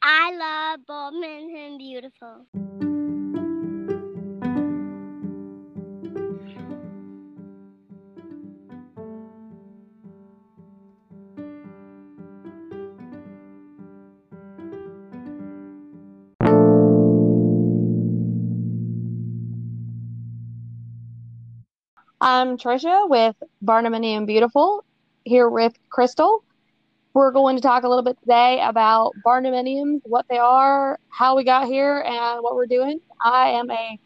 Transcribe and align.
I 0.00 0.30
love 0.32 0.80
Barndominium 0.88 1.78
Beautiful. 1.78 2.46
I'm 22.20 22.56
Trisha 22.56 23.08
with 23.08 23.36
Barndominium 23.64 24.26
Beautiful 24.26 24.84
here 25.24 25.48
with 25.48 25.72
Crystal. 25.90 26.44
We're 27.14 27.32
going 27.32 27.56
to 27.56 27.62
talk 27.62 27.84
a 27.84 27.88
little 27.88 28.02
bit 28.04 28.18
today 28.20 28.60
about 28.62 29.12
barndominiums, 29.24 30.02
what 30.04 30.26
they 30.28 30.38
are, 30.38 30.98
how 31.08 31.36
we 31.36 31.44
got 31.44 31.66
here, 31.66 32.04
and 32.06 32.42
what 32.42 32.54
we're 32.54 32.66
doing. 32.66 33.00
I 33.20 33.48
am 33.50 33.70
a 33.70 33.98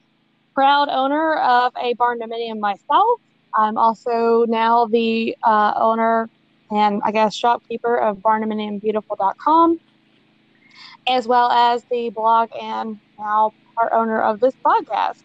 proud 0.55 0.89
owner 0.89 1.37
of 1.39 1.73
a 1.81 1.95
barndominium 1.95 2.61
myself. 2.61 3.21
I'm 3.55 3.77
also 3.77 4.47
now 4.49 4.87
the 4.87 5.37
uh, 5.43 5.75
owner 5.77 6.31
and 6.71 7.03
I 7.05 7.13
guess 7.13 7.35
shopkeeper 7.35 7.99
of 7.99 8.19
barndominiumbeautiful.com, 8.19 9.81
as 11.09 11.27
well 11.27 11.51
as 11.51 11.85
the 11.91 12.09
blog 12.11 12.49
and 12.59 12.99
now 13.19 13.53
part 13.75 13.93
owner 13.93 14.23
of 14.23 14.41
this 14.41 14.55
podcast. 14.65 15.23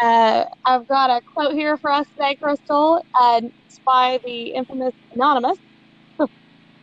Uh, 0.00 0.44
I've 0.64 0.86
got 0.88 1.10
a 1.10 1.20
quote 1.20 1.52
here 1.52 1.76
for 1.76 1.90
us 1.90 2.06
today, 2.10 2.36
Crystal. 2.36 3.04
Uh, 3.14 3.40
it's 3.66 3.80
by 3.80 4.20
the 4.24 4.54
infamous 4.54 4.94
Anonymous. 5.12 5.58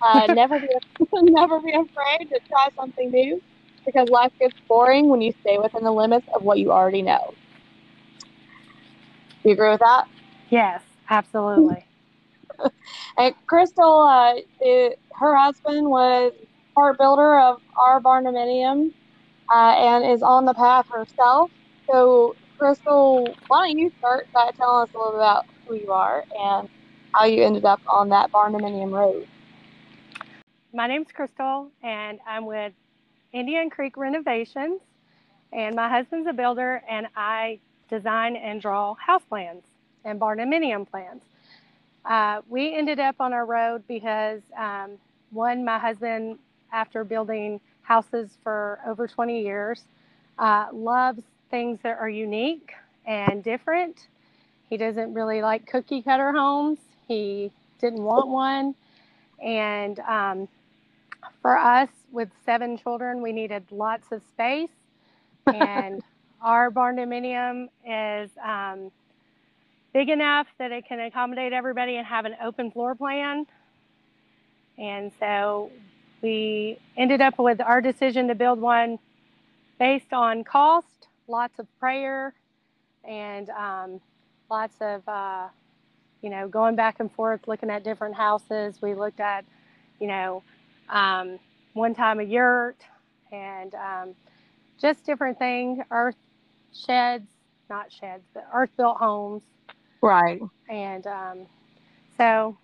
Uh, 0.03 0.27
never 0.29 0.59
be 0.59 0.67
never 1.13 1.59
be 1.61 1.71
afraid 1.71 2.27
to 2.29 2.39
try 2.51 2.67
something 2.79 3.11
new 3.11 3.41
because 3.85 4.09
life 4.09 4.31
gets 4.39 4.57
boring 4.67 5.09
when 5.09 5.21
you 5.21 5.31
stay 5.31 5.57
within 5.57 5.83
the 5.83 5.91
limits 5.91 6.27
of 6.35 6.43
what 6.43 6.59
you 6.59 6.71
already 6.71 7.01
know. 7.03 7.35
Do 9.43 9.49
you 9.49 9.53
agree 9.53 9.69
with 9.69 9.79
that? 9.79 10.05
Yes, 10.49 10.83
absolutely. 11.09 11.87
and 13.17 13.35
Crystal, 13.47 14.01
uh, 14.01 14.33
it, 14.59 14.99
her 15.13 15.35
husband 15.37 15.89
was 15.89 16.33
part 16.75 16.97
builder 16.97 17.39
of 17.39 17.57
our 17.85 18.01
barndominium 18.01 18.89
uh, 19.53 19.73
and 19.77 20.05
is 20.11 20.21
on 20.23 20.45
the 20.45 20.53
path 20.53 20.85
herself. 20.89 21.51
So 21.89 22.35
Crystal, 22.59 23.37
why 23.47 23.67
don't 23.67 23.77
you 23.79 23.91
start 23.99 24.27
by 24.33 24.51
telling 24.59 24.83
us 24.83 24.89
a 24.93 24.97
little 24.97 25.13
bit 25.13 25.19
about 25.19 25.43
who 25.67 25.75
you 25.75 25.91
are 25.91 26.25
and 26.43 26.69
how 27.13 27.25
you 27.25 27.43
ended 27.43 27.65
up 27.65 27.81
on 27.91 28.09
that 28.09 28.31
Barndominium 28.31 28.91
Road? 28.91 29.25
My 30.75 30.87
name's 30.87 31.11
Crystal, 31.13 31.69
and 31.83 32.19
I'm 32.25 32.47
with 32.47 32.73
Indian 33.31 33.69
Creek 33.69 33.95
Renovations. 33.95 34.81
And 35.51 35.75
my 35.75 35.87
husband's 35.87 36.27
a 36.27 36.33
builder, 36.33 36.81
and 36.89 37.05
I 37.15 37.59
design 37.91 38.35
and 38.35 38.59
draw 38.59 38.95
house 38.95 39.21
plans 39.29 39.61
and 40.03 40.19
barndominium 40.19 40.89
plans. 40.89 41.21
Uh, 42.05 42.41
we 42.49 42.73
ended 42.75 42.99
up 42.99 43.17
on 43.19 43.33
our 43.33 43.45
road 43.45 43.83
because 43.87 44.41
um, 44.57 44.97
one, 45.29 45.63
my 45.63 45.77
husband, 45.77 46.39
after 46.71 47.03
building 47.03 47.61
houses 47.83 48.31
for 48.41 48.79
over 48.87 49.07
20 49.07 49.43
years, 49.43 49.83
uh, 50.39 50.69
loves 50.73 51.21
things 51.51 51.77
that 51.83 51.99
are 51.99 52.09
unique 52.09 52.73
and 53.05 53.43
different. 53.43 54.07
He 54.71 54.77
doesn't 54.77 55.13
really 55.13 55.43
like 55.43 55.67
cookie 55.67 56.01
cutter 56.01 56.31
homes. 56.31 56.79
He 57.07 57.51
didn't 57.79 58.01
want 58.01 58.27
one. 58.27 58.73
And 59.39 59.99
um, 59.99 60.47
for 61.41 61.57
us, 61.57 61.89
with 62.11 62.29
seven 62.45 62.77
children, 62.77 63.21
we 63.21 63.31
needed 63.31 63.63
lots 63.71 64.11
of 64.11 64.21
space. 64.33 64.69
And 65.47 66.01
our 66.41 66.71
barndominium 66.71 67.67
is 67.85 68.29
um, 68.43 68.91
big 69.93 70.09
enough 70.09 70.47
that 70.59 70.71
it 70.71 70.85
can 70.87 70.99
accommodate 70.99 71.53
everybody 71.53 71.97
and 71.97 72.05
have 72.05 72.25
an 72.25 72.35
open 72.41 72.71
floor 72.71 72.95
plan. 72.95 73.45
And 74.77 75.11
so 75.19 75.71
we 76.21 76.79
ended 76.97 77.21
up 77.21 77.37
with 77.37 77.61
our 77.61 77.81
decision 77.81 78.27
to 78.29 78.35
build 78.35 78.59
one 78.59 78.99
based 79.79 80.13
on 80.13 80.43
cost 80.43 80.87
lots 81.27 81.59
of 81.59 81.67
prayer 81.79 82.33
and 83.03 83.49
um, 83.49 84.01
lots 84.49 84.75
of, 84.81 85.07
uh, 85.07 85.47
you 86.21 86.29
know, 86.29 86.47
going 86.47 86.75
back 86.75 86.99
and 86.99 87.11
forth, 87.11 87.47
looking 87.47 87.69
at 87.69 87.83
different 87.83 88.15
houses. 88.15 88.81
We 88.81 88.93
looked 88.93 89.19
at, 89.19 89.45
you 89.99 90.07
know, 90.07 90.43
um, 90.89 91.39
one 91.73 91.93
time 91.93 92.19
a 92.19 92.23
yurt 92.23 92.77
and 93.31 93.73
um, 93.75 94.15
just 94.79 95.05
different 95.05 95.39
things, 95.39 95.79
earth 95.91 96.15
sheds, 96.73 97.27
not 97.69 97.91
sheds, 97.91 98.23
but 98.33 98.47
earth 98.53 98.69
built 98.77 98.97
homes. 98.97 99.41
Right. 100.01 100.41
And 100.69 101.07
um, 101.07 101.45
so 102.17 102.57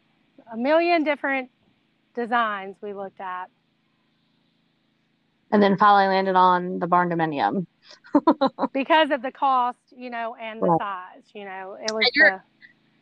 a 0.51 0.57
million 0.57 1.03
different 1.03 1.49
designs 2.15 2.75
we 2.81 2.93
looked 2.93 3.21
at. 3.21 3.49
And 5.51 5.63
then 5.63 5.77
finally 5.77 6.07
landed 6.07 6.35
on 6.35 6.77
the 6.77 6.85
barn 6.85 7.09
dominium. 7.09 7.65
because 8.73 9.09
of 9.09 9.21
the 9.21 9.31
cost, 9.31 9.79
you 9.95 10.09
know, 10.09 10.35
and 10.39 10.61
the 10.61 10.67
right. 10.67 10.79
size, 10.79 11.23
you 11.33 11.45
know, 11.45 11.75
it 11.81 11.91
was 11.91 12.05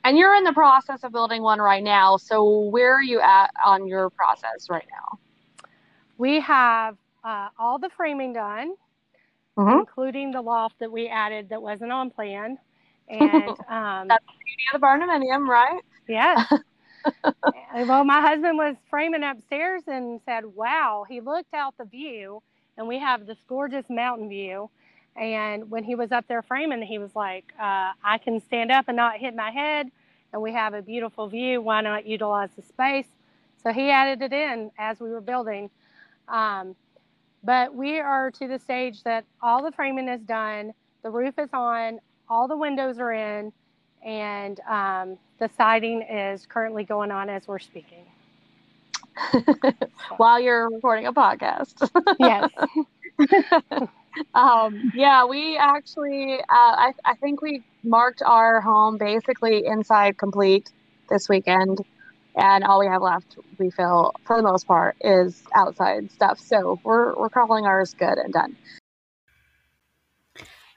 and 0.03 0.17
you're, 0.17 0.29
the, 0.29 0.35
and 0.35 0.35
you're 0.35 0.35
in 0.35 0.43
the 0.43 0.53
process 0.53 1.03
of 1.03 1.11
building 1.11 1.41
one 1.41 1.59
right 1.59 1.83
now. 1.83 2.17
So 2.17 2.59
where 2.59 2.93
are 2.93 3.03
you 3.03 3.19
at 3.21 3.51
on 3.65 3.87
your 3.87 4.09
process 4.09 4.69
right 4.69 4.87
now? 4.91 5.19
We 6.17 6.39
have 6.41 6.97
uh, 7.23 7.49
all 7.59 7.77
the 7.79 7.89
framing 7.95 8.33
done, 8.33 8.75
mm-hmm. 9.57 9.79
including 9.79 10.31
the 10.31 10.41
loft 10.41 10.79
that 10.79 10.91
we 10.91 11.07
added 11.07 11.49
that 11.49 11.61
wasn't 11.61 11.91
on 11.91 12.09
plan. 12.09 12.57
And 13.09 13.49
um, 13.69 14.07
that's 14.07 14.25
the 14.25 14.33
beauty 14.45 14.63
of 14.73 14.81
the 14.81 14.85
barndominium, 14.85 15.47
right? 15.47 15.81
Yeah. 16.07 16.45
well, 17.87 18.03
my 18.03 18.21
husband 18.21 18.57
was 18.57 18.75
framing 18.89 19.23
upstairs 19.23 19.83
and 19.87 20.19
said, 20.25 20.45
"Wow!" 20.45 21.05
He 21.07 21.21
looked 21.21 21.53
out 21.53 21.75
the 21.77 21.85
view, 21.85 22.41
and 22.77 22.87
we 22.87 22.99
have 22.99 23.25
this 23.25 23.37
gorgeous 23.47 23.85
mountain 23.89 24.29
view. 24.29 24.69
And 25.17 25.71
when 25.71 25.83
he 25.83 25.95
was 25.95 26.11
up 26.11 26.27
there 26.27 26.41
framing, 26.41 26.81
he 26.81 26.99
was 26.99 27.15
like, 27.15 27.51
uh, 27.59 27.93
I 28.03 28.19
can 28.23 28.39
stand 28.39 28.71
up 28.71 28.85
and 28.87 28.95
not 28.95 29.17
hit 29.17 29.35
my 29.35 29.49
head, 29.49 29.89
and 30.31 30.41
we 30.41 30.53
have 30.53 30.73
a 30.73 30.81
beautiful 30.81 31.27
view. 31.27 31.61
Why 31.61 31.81
not 31.81 32.05
utilize 32.05 32.49
the 32.55 32.61
space? 32.61 33.07
So 33.63 33.73
he 33.73 33.89
added 33.89 34.21
it 34.21 34.33
in 34.33 34.71
as 34.77 34.99
we 34.99 35.09
were 35.09 35.21
building. 35.21 35.69
Um, 36.27 36.75
but 37.43 37.73
we 37.73 37.99
are 37.99 38.29
to 38.31 38.47
the 38.47 38.59
stage 38.59 39.03
that 39.03 39.25
all 39.41 39.63
the 39.63 39.71
framing 39.71 40.07
is 40.07 40.21
done, 40.21 40.73
the 41.03 41.09
roof 41.09 41.35
is 41.39 41.49
on, 41.53 41.99
all 42.29 42.47
the 42.47 42.57
windows 42.57 42.99
are 42.99 43.13
in, 43.13 43.51
and 44.05 44.59
um, 44.61 45.17
the 45.39 45.49
siding 45.57 46.01
is 46.01 46.45
currently 46.45 46.83
going 46.83 47.11
on 47.11 47.29
as 47.29 47.47
we're 47.47 47.59
speaking. 47.59 48.05
While 50.17 50.39
you're 50.39 50.69
recording 50.69 51.07
a 51.07 51.13
podcast. 51.13 51.89
yes. 52.19 52.51
um, 54.33 54.91
yeah, 54.95 55.25
we 55.25 55.57
actually, 55.57 56.39
uh, 56.39 56.43
I, 56.49 56.93
I 57.05 57.15
think 57.15 57.41
we 57.41 57.63
marked 57.83 58.21
our 58.21 58.61
home 58.61 58.97
basically 58.97 59.65
inside 59.65 60.17
complete 60.17 60.69
this 61.09 61.29
weekend. 61.29 61.79
And 62.35 62.63
all 62.63 62.79
we 62.79 62.85
have 62.85 63.01
left, 63.01 63.37
we 63.57 63.71
feel, 63.71 64.13
for 64.23 64.37
the 64.37 64.43
most 64.43 64.67
part, 64.67 64.95
is 65.01 65.41
outside 65.55 66.11
stuff. 66.11 66.39
So 66.39 66.79
we're, 66.83 67.15
we're 67.15 67.29
calling 67.29 67.65
ours 67.65 67.95
good 67.97 68.19
and 68.19 68.31
done. 68.31 68.55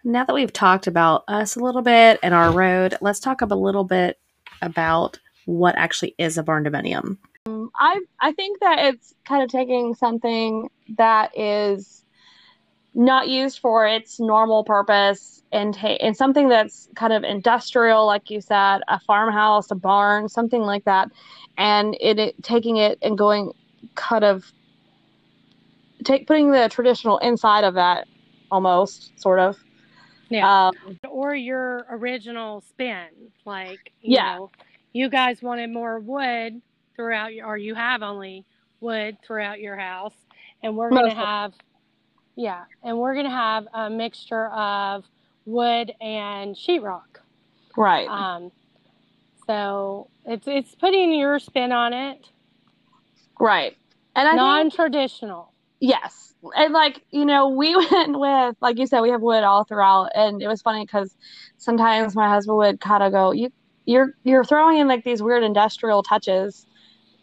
Now 0.02 0.24
that 0.24 0.32
we've 0.32 0.52
talked 0.52 0.86
about 0.86 1.24
us 1.28 1.56
a 1.56 1.60
little 1.60 1.82
bit 1.82 2.18
and 2.22 2.32
our 2.32 2.50
road, 2.50 2.96
let's 3.02 3.20
talk 3.20 3.42
up 3.42 3.50
a 3.50 3.54
little 3.54 3.84
bit 3.84 4.18
about 4.62 5.18
what 5.44 5.74
actually 5.76 6.14
is 6.16 6.38
a 6.38 6.42
barndominium. 6.42 7.18
Um, 7.46 7.70
I 7.78 8.00
I 8.20 8.32
think 8.32 8.60
that 8.60 8.78
it's 8.78 9.14
kind 9.26 9.42
of 9.42 9.50
taking 9.50 9.94
something 9.94 10.70
that 10.96 11.36
is 11.38 11.99
not 12.94 13.28
used 13.28 13.60
for 13.60 13.86
its 13.86 14.18
normal 14.18 14.64
purpose 14.64 15.42
and, 15.52 15.76
and 15.84 16.16
something 16.16 16.48
that's 16.48 16.88
kind 16.96 17.12
of 17.12 17.24
industrial, 17.24 18.06
like 18.06 18.30
you 18.30 18.40
said, 18.40 18.80
a 18.88 18.98
farmhouse, 19.00 19.70
a 19.70 19.74
barn, 19.74 20.28
something 20.28 20.62
like 20.62 20.84
that, 20.84 21.10
and 21.58 21.96
it, 22.00 22.18
it 22.18 22.42
taking 22.42 22.76
it 22.76 22.98
and 23.02 23.16
going 23.16 23.52
kind 23.94 24.24
of 24.24 24.52
take 26.04 26.26
putting 26.26 26.50
the 26.50 26.68
traditional 26.68 27.18
inside 27.18 27.64
of 27.64 27.74
that 27.74 28.06
almost 28.50 29.18
sort 29.20 29.38
of. 29.38 29.58
Yeah. 30.28 30.68
Um, 30.68 30.98
or 31.08 31.34
your 31.34 31.86
original 31.90 32.60
spin, 32.60 33.08
like 33.44 33.92
you 34.00 34.14
yeah. 34.14 34.36
know, 34.36 34.50
you 34.92 35.08
guys 35.08 35.42
wanted 35.42 35.70
more 35.70 35.98
wood 35.98 36.62
throughout 36.94 37.34
your, 37.34 37.46
or 37.46 37.56
you 37.56 37.74
have 37.74 38.02
only 38.02 38.44
wood 38.80 39.16
throughout 39.24 39.60
your 39.60 39.76
house, 39.76 40.14
and 40.62 40.76
we're 40.76 40.90
going 40.90 41.10
to 41.10 41.16
have 41.16 41.52
yeah, 42.36 42.64
and 42.82 42.98
we're 42.98 43.14
to 43.26 43.30
have 43.30 43.66
a 43.72 43.90
mixture 43.90 44.46
of 44.48 45.04
wood 45.46 45.92
and 46.00 46.54
sheetrock. 46.54 47.20
Right. 47.76 48.08
Um, 48.08 48.52
so 49.46 50.08
it's 50.26 50.46
it's 50.46 50.74
putting 50.74 51.12
your 51.12 51.38
spin 51.38 51.72
on 51.72 51.92
it. 51.92 52.28
Right. 53.38 53.76
And 54.14 54.28
I 54.28 54.34
non-traditional. 54.34 55.52
Yes. 55.80 56.34
And 56.56 56.72
like, 56.72 57.02
you 57.10 57.24
know, 57.24 57.48
we 57.48 57.74
went 57.90 58.18
with, 58.18 58.56
like 58.60 58.78
you 58.78 58.86
said, 58.86 59.00
we 59.00 59.10
have 59.10 59.22
wood 59.22 59.44
all 59.44 59.64
throughout. 59.64 60.10
And 60.14 60.42
it 60.42 60.48
was 60.48 60.62
funny 60.62 60.84
because 60.84 61.16
sometimes 61.56 62.14
my 62.14 62.28
husband 62.28 62.58
would 62.58 62.80
kind 62.80 63.02
of 63.02 63.12
go, 63.12 63.32
you, 63.32 63.50
you're, 63.86 64.14
you're 64.24 64.44
throwing 64.44 64.78
in 64.78 64.88
like 64.88 65.04
these 65.04 65.22
weird 65.22 65.42
industrial 65.42 66.02
touches 66.02 66.66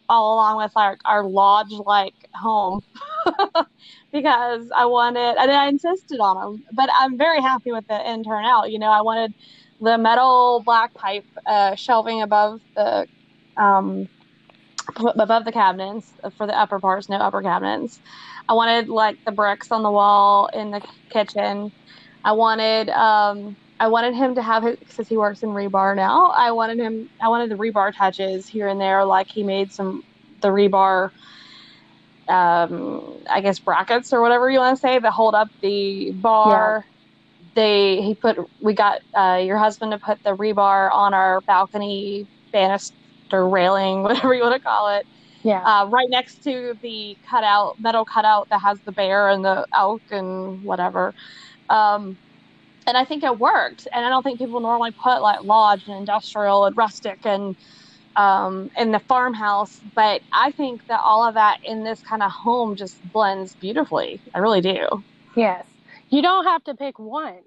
all 0.08 0.34
along 0.34 0.58
with 0.58 0.72
like 0.76 0.98
our 1.04 1.24
lodge 1.28 1.70
like 1.70 2.14
home 2.34 2.80
because 4.12 4.68
I 4.76 4.86
wanted, 4.86 5.36
and 5.38 5.50
I 5.50 5.68
insisted 5.68 6.20
on 6.20 6.36
them, 6.36 6.64
but 6.72 6.90
I'm 6.98 7.18
very 7.18 7.40
happy 7.40 7.72
with 7.72 7.84
the 7.88 7.94
end 8.06 8.24
turnout. 8.26 8.70
You 8.70 8.78
know, 8.78 8.90
I 8.90 9.02
wanted 9.02 9.34
the 9.80 9.98
metal 9.98 10.62
black 10.64 10.94
pipe 10.94 11.24
uh, 11.46 11.74
shelving 11.76 12.22
above 12.22 12.60
the, 12.76 13.06
um, 13.56 14.08
above 15.18 15.44
the 15.44 15.52
cabinets 15.52 16.14
for 16.36 16.46
the 16.46 16.58
upper 16.58 16.80
parts, 16.80 17.08
no 17.08 17.16
upper 17.16 17.42
cabinets. 17.42 18.00
I 18.48 18.54
wanted 18.54 18.88
like 18.88 19.18
the 19.26 19.32
bricks 19.32 19.70
on 19.70 19.82
the 19.82 19.90
wall 19.92 20.48
in 20.52 20.70
the 20.70 20.82
kitchen. 21.12 21.72
I 22.24 22.32
wanted 22.32 22.88
um, 22.90 23.56
I 23.80 23.88
wanted 23.88 24.14
him 24.14 24.34
to 24.34 24.42
have 24.42 24.64
his 24.64 24.76
because 24.76 25.08
he 25.08 25.16
works 25.16 25.42
in 25.42 25.50
rebar 25.50 25.94
now. 25.94 26.30
I 26.30 26.50
wanted 26.50 26.78
him 26.78 27.08
I 27.20 27.28
wanted 27.28 27.50
the 27.50 27.56
rebar 27.56 27.94
touches 27.94 28.48
here 28.48 28.68
and 28.68 28.80
there, 28.80 29.04
like 29.04 29.28
he 29.28 29.42
made 29.42 29.72
some 29.72 30.02
the 30.40 30.48
rebar 30.48 31.10
um, 32.28 33.22
I 33.30 33.40
guess 33.40 33.58
brackets 33.58 34.12
or 34.12 34.20
whatever 34.20 34.50
you 34.50 34.58
want 34.58 34.76
to 34.76 34.80
say 34.80 34.98
that 34.98 35.12
hold 35.12 35.34
up 35.34 35.48
the 35.62 36.12
bar. 36.12 36.84
Yeah. 36.84 36.92
They 37.54 38.02
he 38.02 38.14
put 38.14 38.38
we 38.60 38.72
got 38.74 39.00
uh, 39.14 39.40
your 39.42 39.58
husband 39.58 39.92
to 39.92 39.98
put 39.98 40.22
the 40.22 40.36
rebar 40.36 40.92
on 40.92 41.14
our 41.14 41.40
balcony 41.42 42.26
banister 42.52 42.92
railing, 43.32 44.02
whatever 44.04 44.34
you 44.34 44.42
want 44.42 44.54
to 44.54 44.60
call 44.60 44.96
it. 44.96 45.06
Yeah. 45.42 45.62
Uh, 45.62 45.86
right 45.86 46.08
next 46.10 46.42
to 46.44 46.74
the 46.82 47.16
cutout, 47.28 47.76
metal 47.80 48.04
cutout 48.04 48.48
that 48.50 48.60
has 48.60 48.78
the 48.84 48.92
bear 48.92 49.28
and 49.28 49.44
the 49.44 49.66
elk 49.74 50.02
and 50.10 50.62
whatever. 50.62 51.14
Um, 51.68 52.16
and 52.88 52.96
I 52.96 53.04
think 53.04 53.22
it 53.22 53.38
worked. 53.38 53.86
And 53.92 54.04
I 54.04 54.08
don't 54.08 54.22
think 54.22 54.38
people 54.38 54.60
normally 54.60 54.90
put 54.90 55.22
like 55.22 55.44
lodge 55.44 55.86
and 55.86 55.96
industrial 55.96 56.64
and 56.64 56.76
rustic 56.76 57.24
and 57.24 57.54
um, 58.16 58.70
in 58.76 58.90
the 58.90 58.98
farmhouse. 58.98 59.80
But 59.94 60.22
I 60.32 60.50
think 60.50 60.86
that 60.88 61.00
all 61.04 61.26
of 61.26 61.34
that 61.34 61.58
in 61.64 61.84
this 61.84 62.00
kind 62.00 62.22
of 62.22 62.30
home 62.32 62.74
just 62.74 62.96
blends 63.12 63.54
beautifully. 63.54 64.20
I 64.34 64.38
really 64.40 64.60
do. 64.60 65.04
Yes. 65.36 65.64
You 66.10 66.22
don't 66.22 66.44
have 66.44 66.64
to 66.64 66.74
pick 66.74 66.98
one. 66.98 67.38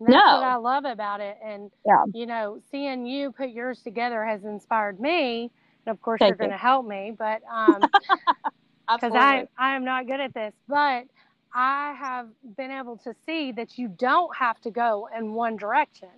That's 0.00 0.12
no. 0.12 0.16
what 0.16 0.44
I 0.44 0.56
love 0.56 0.84
about 0.84 1.20
it. 1.20 1.38
And, 1.44 1.70
yeah. 1.86 2.04
you 2.12 2.26
know, 2.26 2.60
seeing 2.70 3.06
you 3.06 3.32
put 3.32 3.50
yours 3.50 3.80
together 3.82 4.24
has 4.24 4.44
inspired 4.44 4.98
me 4.98 5.50
and 5.86 5.92
of 5.92 6.02
course, 6.02 6.18
Thank 6.18 6.30
you're 6.30 6.36
going 6.36 6.50
to 6.50 6.56
help 6.56 6.86
me, 6.86 7.14
but 7.16 7.42
um, 7.52 7.80
because 8.94 9.12
I 9.14 9.46
I 9.58 9.76
am 9.76 9.84
not 9.84 10.06
good 10.06 10.20
at 10.20 10.34
this, 10.34 10.52
but 10.68 11.04
I 11.52 11.92
have 11.98 12.28
been 12.56 12.70
able 12.70 12.96
to 12.98 13.14
see 13.26 13.52
that 13.52 13.78
you 13.78 13.88
don't 13.88 14.34
have 14.36 14.60
to 14.62 14.70
go 14.70 15.08
in 15.16 15.32
one 15.34 15.56
direction 15.56 16.08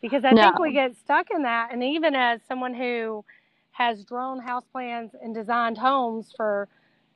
because 0.00 0.24
I 0.24 0.32
no. 0.32 0.42
think 0.42 0.58
we 0.58 0.72
get 0.72 0.96
stuck 0.96 1.30
in 1.30 1.42
that. 1.42 1.70
And 1.72 1.82
even 1.82 2.14
as 2.14 2.40
someone 2.48 2.74
who 2.74 3.24
has 3.72 4.04
drawn 4.04 4.40
house 4.40 4.64
plans 4.72 5.12
and 5.22 5.34
designed 5.34 5.78
homes 5.78 6.32
for 6.36 6.68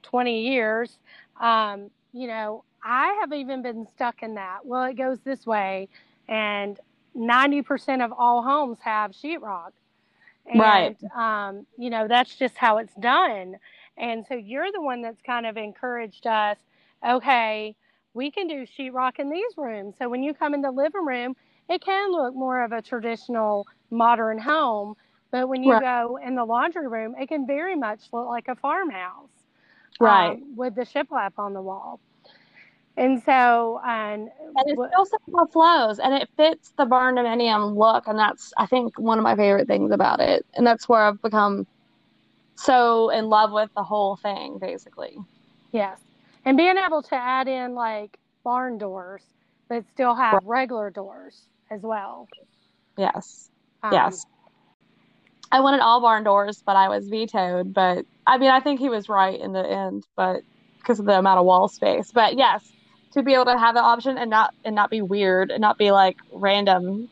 20 0.02 0.48
years, 0.48 0.98
um, 1.40 1.90
you 2.12 2.28
know, 2.28 2.64
I 2.82 3.18
have 3.20 3.32
even 3.32 3.62
been 3.62 3.86
stuck 3.86 4.22
in 4.22 4.34
that. 4.36 4.64
Well, 4.64 4.84
it 4.84 4.94
goes 4.96 5.18
this 5.20 5.44
way, 5.44 5.88
and 6.28 6.78
90% 7.16 8.04
of 8.04 8.12
all 8.16 8.42
homes 8.42 8.78
have 8.82 9.10
sheetrock. 9.10 9.72
And, 10.46 10.60
right. 10.60 10.96
Um, 11.16 11.66
you 11.76 11.90
know, 11.90 12.06
that's 12.06 12.36
just 12.36 12.56
how 12.56 12.78
it's 12.78 12.94
done. 12.94 13.56
And 13.98 14.24
so 14.28 14.34
you're 14.34 14.70
the 14.70 14.80
one 14.80 15.02
that's 15.02 15.20
kind 15.22 15.46
of 15.46 15.56
encouraged 15.56 16.26
us, 16.26 16.58
okay, 17.06 17.74
we 18.14 18.30
can 18.30 18.46
do 18.46 18.66
sheetrock 18.66 19.18
in 19.18 19.30
these 19.30 19.52
rooms. 19.56 19.96
So 19.98 20.08
when 20.08 20.22
you 20.22 20.34
come 20.34 20.54
in 20.54 20.62
the 20.62 20.70
living 20.70 21.04
room, 21.04 21.34
it 21.68 21.82
can 21.82 22.12
look 22.12 22.34
more 22.34 22.64
of 22.64 22.72
a 22.72 22.80
traditional 22.80 23.66
modern 23.90 24.38
home. 24.38 24.94
But 25.30 25.48
when 25.48 25.62
you 25.62 25.72
right. 25.72 25.82
go 25.82 26.18
in 26.24 26.34
the 26.34 26.44
laundry 26.44 26.88
room, 26.88 27.14
it 27.18 27.28
can 27.28 27.46
very 27.46 27.76
much 27.76 28.00
look 28.12 28.26
like 28.26 28.48
a 28.48 28.54
farmhouse. 28.54 29.28
Right. 29.98 30.38
Um, 30.38 30.56
with 30.56 30.74
the 30.74 30.82
shiplap 30.82 31.32
on 31.38 31.52
the 31.52 31.62
wall. 31.62 32.00
And 32.96 33.22
so, 33.22 33.80
and, 33.84 34.28
and 34.56 34.68
it 34.68 34.78
still 34.90 35.06
somehow 35.06 35.46
flows 35.46 35.98
and 35.98 36.14
it 36.14 36.28
fits 36.36 36.72
the 36.78 36.86
barndominium 36.86 37.76
look. 37.76 38.06
And 38.06 38.18
that's, 38.18 38.52
I 38.56 38.66
think, 38.66 38.98
one 38.98 39.18
of 39.18 39.24
my 39.24 39.36
favorite 39.36 39.66
things 39.68 39.92
about 39.92 40.20
it. 40.20 40.46
And 40.54 40.66
that's 40.66 40.88
where 40.88 41.02
I've 41.02 41.20
become 41.20 41.66
so 42.56 43.10
in 43.10 43.26
love 43.26 43.52
with 43.52 43.70
the 43.76 43.82
whole 43.82 44.16
thing, 44.16 44.58
basically. 44.58 45.18
Yes. 45.72 46.00
And 46.46 46.56
being 46.56 46.76
able 46.78 47.02
to 47.02 47.14
add 47.16 47.48
in 47.48 47.74
like 47.74 48.18
barn 48.44 48.78
doors 48.78 49.22
that 49.68 49.84
still 49.92 50.14
have 50.14 50.40
regular 50.44 50.90
doors 50.90 51.48
as 51.72 51.82
well. 51.82 52.28
Yes. 52.96 53.50
Um, 53.82 53.92
yes. 53.92 54.24
I 55.50 55.58
wanted 55.58 55.80
all 55.80 56.00
barn 56.00 56.22
doors, 56.22 56.62
but 56.64 56.76
I 56.76 56.88
was 56.88 57.08
vetoed. 57.08 57.74
But 57.74 58.06
I 58.26 58.38
mean, 58.38 58.50
I 58.50 58.60
think 58.60 58.78
he 58.78 58.88
was 58.88 59.08
right 59.08 59.38
in 59.38 59.52
the 59.52 59.66
end, 59.68 60.06
but 60.14 60.42
because 60.78 61.00
of 61.00 61.06
the 61.06 61.18
amount 61.18 61.40
of 61.40 61.46
wall 61.46 61.66
space. 61.66 62.12
But 62.12 62.38
yes, 62.38 62.64
to 63.12 63.24
be 63.24 63.34
able 63.34 63.46
to 63.46 63.58
have 63.58 63.74
the 63.74 63.82
option 63.82 64.16
and 64.16 64.30
not 64.30 64.54
and 64.64 64.76
not 64.76 64.88
be 64.88 65.02
weird 65.02 65.50
and 65.50 65.60
not 65.60 65.78
be 65.78 65.90
like 65.90 66.16
random. 66.32 67.08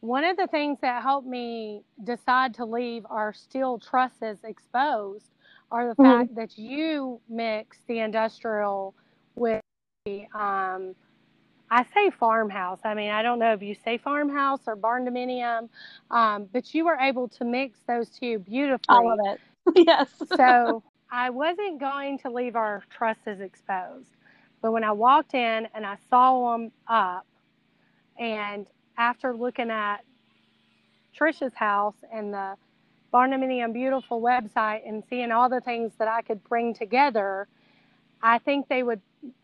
One 0.00 0.24
of 0.24 0.36
the 0.36 0.46
things 0.46 0.78
that 0.82 1.02
helped 1.02 1.26
me 1.26 1.80
decide 2.04 2.54
to 2.54 2.66
leave 2.66 3.06
our 3.08 3.32
steel 3.32 3.78
trusses 3.78 4.38
exposed 4.44 5.30
are 5.70 5.88
the 5.88 5.94
mm-hmm. 5.94 6.20
fact 6.20 6.34
that 6.36 6.58
you 6.58 7.20
mix 7.28 7.78
the 7.86 8.00
industrial 8.00 8.94
with 9.34 9.62
the 10.04 10.26
um, 10.34 10.94
I 11.70 11.84
say 11.94 12.10
farmhouse. 12.10 12.80
I 12.84 12.94
mean, 12.94 13.10
I 13.10 13.22
don't 13.22 13.38
know 13.38 13.52
if 13.52 13.62
you 13.62 13.74
say 13.74 13.98
farmhouse 13.98 14.60
or 14.66 14.76
barn 14.76 15.06
dominium, 15.06 15.68
um, 16.10 16.48
but 16.52 16.74
you 16.74 16.84
were 16.84 16.96
able 16.96 17.28
to 17.28 17.44
mix 17.44 17.78
those 17.86 18.08
two 18.08 18.38
beautifully. 18.38 18.84
All 18.88 19.12
of 19.12 19.18
it. 19.24 19.40
yes. 19.86 20.08
so 20.34 20.82
I 21.10 21.30
wasn't 21.30 21.78
going 21.78 22.18
to 22.20 22.30
leave 22.30 22.56
our 22.56 22.82
trusses 22.90 23.40
exposed. 23.40 24.16
But 24.62 24.72
when 24.72 24.82
I 24.82 24.92
walked 24.92 25.34
in 25.34 25.68
and 25.74 25.84
I 25.86 25.96
saw 26.08 26.52
them 26.52 26.72
up, 26.88 27.26
and 28.18 28.66
after 28.96 29.36
looking 29.36 29.70
at 29.70 29.98
Trisha's 31.16 31.54
house 31.54 31.96
and 32.12 32.32
the 32.32 32.56
Barndominium 33.12 33.72
Beautiful 33.72 34.20
website 34.20 34.86
and 34.86 35.02
seeing 35.08 35.32
all 35.32 35.48
the 35.48 35.60
things 35.60 35.92
that 35.98 36.08
I 36.08 36.22
could 36.22 36.42
bring 36.44 36.74
together, 36.74 37.48
I 38.22 38.38
think 38.38 38.68
they 38.68 38.82
would. 38.82 39.00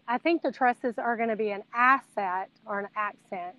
I 0.06 0.18
think 0.18 0.42
the 0.42 0.52
trusses 0.52 0.98
are 0.98 1.16
going 1.16 1.30
to 1.30 1.36
be 1.36 1.50
an 1.50 1.62
asset 1.74 2.50
or 2.66 2.78
an 2.80 2.88
accent 2.94 3.56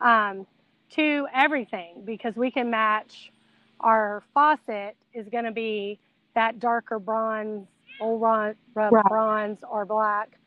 um, 0.00 0.46
to 0.90 1.26
everything 1.34 2.02
because 2.04 2.36
we 2.36 2.50
can 2.50 2.70
match. 2.70 3.32
Our 3.80 4.22
faucet 4.34 4.96
is 5.14 5.28
going 5.28 5.44
to 5.44 5.52
be 5.52 5.98
that 6.34 6.58
darker 6.58 6.98
bronze, 6.98 7.66
old 8.00 8.20
bronze, 8.20 8.56
bronze 8.74 9.60
or 9.68 9.86
black 9.86 10.38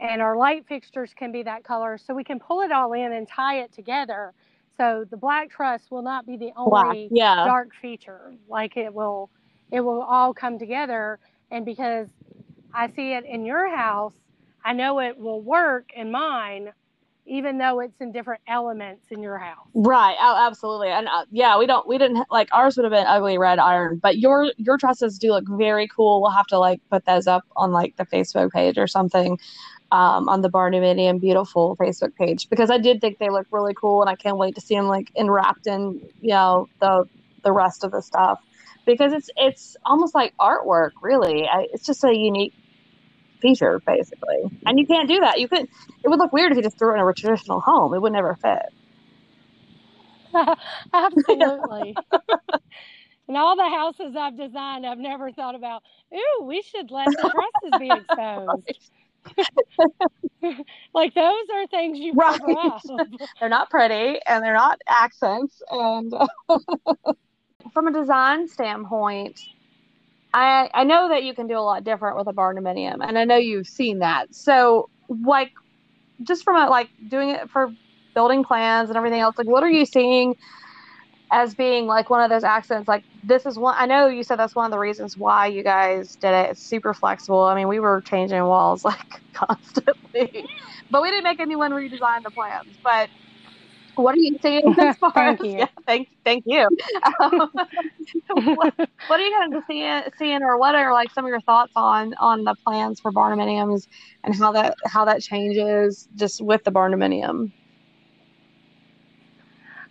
and 0.00 0.22
our 0.22 0.36
light 0.36 0.66
fixtures 0.66 1.12
can 1.14 1.30
be 1.30 1.42
that 1.42 1.62
color 1.62 1.98
so 1.98 2.14
we 2.14 2.24
can 2.24 2.40
pull 2.40 2.62
it 2.62 2.72
all 2.72 2.92
in 2.94 3.12
and 3.12 3.28
tie 3.28 3.60
it 3.60 3.72
together 3.72 4.32
so 4.80 5.04
the 5.10 5.16
black 5.18 5.50
truss 5.50 5.82
will 5.90 6.00
not 6.00 6.26
be 6.26 6.38
the 6.38 6.52
only 6.56 7.10
yeah. 7.12 7.44
dark 7.44 7.68
feature. 7.82 8.32
Like 8.48 8.78
it 8.78 8.94
will 8.94 9.28
it 9.70 9.82
will 9.82 10.02
all 10.02 10.32
come 10.32 10.58
together. 10.58 11.18
And 11.50 11.66
because 11.66 12.08
i 12.72 12.88
see 12.92 13.12
it 13.14 13.24
in 13.24 13.44
your 13.44 13.68
house 13.68 14.14
i 14.64 14.72
know 14.72 15.00
it 15.00 15.18
will 15.18 15.40
work 15.40 15.90
in 15.96 16.08
mine 16.08 16.70
even 17.26 17.58
though 17.58 17.80
it's 17.80 18.00
in 18.00 18.10
different 18.12 18.40
elements 18.48 19.06
in 19.10 19.22
your 19.22 19.38
house. 19.38 19.68
Right. 19.74 20.16
Oh, 20.20 20.46
absolutely. 20.46 20.88
And 20.88 21.06
uh, 21.06 21.26
yeah 21.30 21.58
we 21.58 21.66
don't 21.66 21.86
we 21.86 21.98
didn't 21.98 22.24
like 22.30 22.48
ours 22.52 22.76
would 22.76 22.84
have 22.84 22.92
been 22.92 23.06
ugly 23.06 23.38
red 23.38 23.58
iron 23.58 23.98
but 24.02 24.18
your 24.18 24.52
your 24.56 24.78
trusses 24.78 25.18
do 25.18 25.32
look 25.32 25.44
very 25.48 25.88
cool. 25.88 26.22
We'll 26.22 26.30
have 26.30 26.46
to 26.48 26.58
like 26.58 26.80
put 26.90 27.04
those 27.04 27.26
up 27.26 27.44
on 27.56 27.72
like 27.72 27.96
the 27.96 28.06
facebook 28.06 28.50
page 28.50 28.78
or 28.78 28.86
something 28.86 29.38
um, 29.92 30.28
on 30.28 30.40
the 30.40 30.48
Barndominium 30.48 31.20
Beautiful 31.20 31.76
Facebook 31.76 32.14
page 32.16 32.48
because 32.48 32.70
I 32.70 32.78
did 32.78 33.00
think 33.00 33.18
they 33.18 33.30
look 33.30 33.46
really 33.50 33.74
cool 33.74 34.00
and 34.00 34.10
I 34.10 34.16
can't 34.16 34.36
wait 34.36 34.54
to 34.56 34.60
see 34.60 34.74
them 34.74 34.86
like 34.86 35.10
enwrapped 35.14 35.66
in 35.66 36.00
you 36.20 36.30
know 36.30 36.68
the 36.80 37.04
the 37.42 37.52
rest 37.52 37.84
of 37.84 37.90
the 37.92 38.02
stuff 38.02 38.40
because 38.86 39.12
it's 39.12 39.30
it's 39.36 39.76
almost 39.84 40.14
like 40.14 40.34
artwork 40.38 40.92
really. 41.02 41.46
I, 41.46 41.66
it's 41.72 41.86
just 41.86 42.04
a 42.04 42.14
unique 42.16 42.54
feature 43.40 43.80
basically, 43.86 44.50
and 44.66 44.78
you 44.78 44.86
can't 44.86 45.08
do 45.08 45.20
that. 45.20 45.40
You 45.40 45.48
could 45.48 45.62
it 46.04 46.08
would 46.08 46.18
look 46.18 46.32
weird 46.32 46.52
if 46.52 46.56
you 46.56 46.62
just 46.62 46.78
threw 46.78 46.94
it 46.94 47.00
in 47.00 47.08
a 47.08 47.12
traditional 47.12 47.60
home. 47.60 47.94
It 47.94 48.00
would 48.00 48.12
never 48.12 48.36
fit. 48.36 48.66
Absolutely. 50.92 51.96
and 53.28 53.36
all 53.36 53.56
the 53.56 53.68
houses 53.68 54.14
I've 54.16 54.36
designed, 54.36 54.86
I've 54.86 54.98
never 54.98 55.32
thought 55.32 55.54
about. 55.54 55.82
Ooh, 56.14 56.44
we 56.44 56.62
should 56.62 56.90
let 56.90 57.16
the 57.16 57.24
trusses 57.24 57.76
be 57.78 57.92
exposed. 57.96 58.90
like 60.94 61.14
those 61.14 61.44
are 61.54 61.66
things 61.68 61.98
you 61.98 62.12
right. 62.14 62.40
they're 63.40 63.48
not 63.48 63.70
pretty 63.70 64.18
and 64.26 64.44
they're 64.44 64.54
not 64.54 64.80
accents. 64.88 65.62
And 65.70 66.12
from 67.72 67.86
a 67.86 67.92
design 67.92 68.48
standpoint, 68.48 69.40
I 70.32 70.70
I 70.72 70.84
know 70.84 71.08
that 71.08 71.24
you 71.24 71.34
can 71.34 71.46
do 71.46 71.58
a 71.58 71.60
lot 71.60 71.84
different 71.84 72.16
with 72.16 72.28
a 72.28 72.32
barndominium, 72.32 73.06
and 73.06 73.18
I 73.18 73.24
know 73.24 73.36
you've 73.36 73.66
seen 73.66 73.98
that. 74.00 74.34
So, 74.34 74.88
like, 75.08 75.52
just 76.22 76.44
from 76.44 76.56
a, 76.56 76.70
like 76.70 76.88
doing 77.08 77.30
it 77.30 77.50
for 77.50 77.72
building 78.14 78.44
plans 78.44 78.90
and 78.90 78.96
everything 78.96 79.20
else, 79.20 79.36
like, 79.38 79.48
what 79.48 79.62
are 79.62 79.70
you 79.70 79.86
seeing 79.86 80.36
as 81.32 81.54
being 81.54 81.86
like 81.86 82.10
one 82.10 82.22
of 82.22 82.30
those 82.30 82.44
accidents? 82.44 82.88
Like, 82.88 83.04
this 83.22 83.46
is 83.46 83.58
one. 83.58 83.74
I 83.78 83.86
know 83.86 84.08
you 84.08 84.22
said 84.24 84.38
that's 84.38 84.56
one 84.56 84.66
of 84.66 84.70
the 84.72 84.78
reasons 84.78 85.16
why 85.16 85.46
you 85.46 85.62
guys 85.62 86.16
did 86.16 86.32
it. 86.32 86.50
It's 86.50 86.62
super 86.62 86.94
flexible. 86.94 87.42
I 87.42 87.54
mean, 87.54 87.68
we 87.68 87.80
were 87.80 88.02
changing 88.06 88.42
walls 88.44 88.84
like 88.86 89.22
constantly, 89.32 90.44
but 90.90 91.02
we 91.02 91.10
didn't 91.10 91.24
make 91.24 91.40
anyone 91.40 91.72
redesign 91.72 92.22
the 92.24 92.30
plans. 92.32 92.78
But 92.82 93.10
what 93.94 94.14
are 94.14 94.18
you 94.18 94.36
seeing 94.42 94.62
as 94.78 94.96
far 94.98 95.12
Thank 95.14 95.40
as 95.40 95.40
you. 95.42 95.58
yeah, 95.58 95.66
thank 95.86 96.08
thank 96.24 96.44
you. 96.46 96.68
Um, 97.22 97.50
what, 98.54 98.72
what 99.06 99.20
are 99.20 99.24
you 99.24 99.36
kind 99.38 99.54
of 99.56 99.62
seeing, 99.66 100.02
seeing, 100.18 100.42
or 100.42 100.58
what 100.58 100.74
are 100.74 100.92
like 100.92 101.10
some 101.12 101.24
of 101.24 101.28
your 101.28 101.40
thoughts 101.42 101.72
on 101.76 102.14
on 102.20 102.44
the 102.44 102.54
plans 102.66 103.00
for 103.00 103.12
barndominiums 103.12 103.82
and 104.24 104.34
how 104.34 104.52
that 104.52 104.76
how 104.86 105.04
that 105.04 105.20
changes 105.20 106.08
just 106.14 106.42
with 106.42 106.62
the 106.64 106.72
barndominium? 106.72 107.52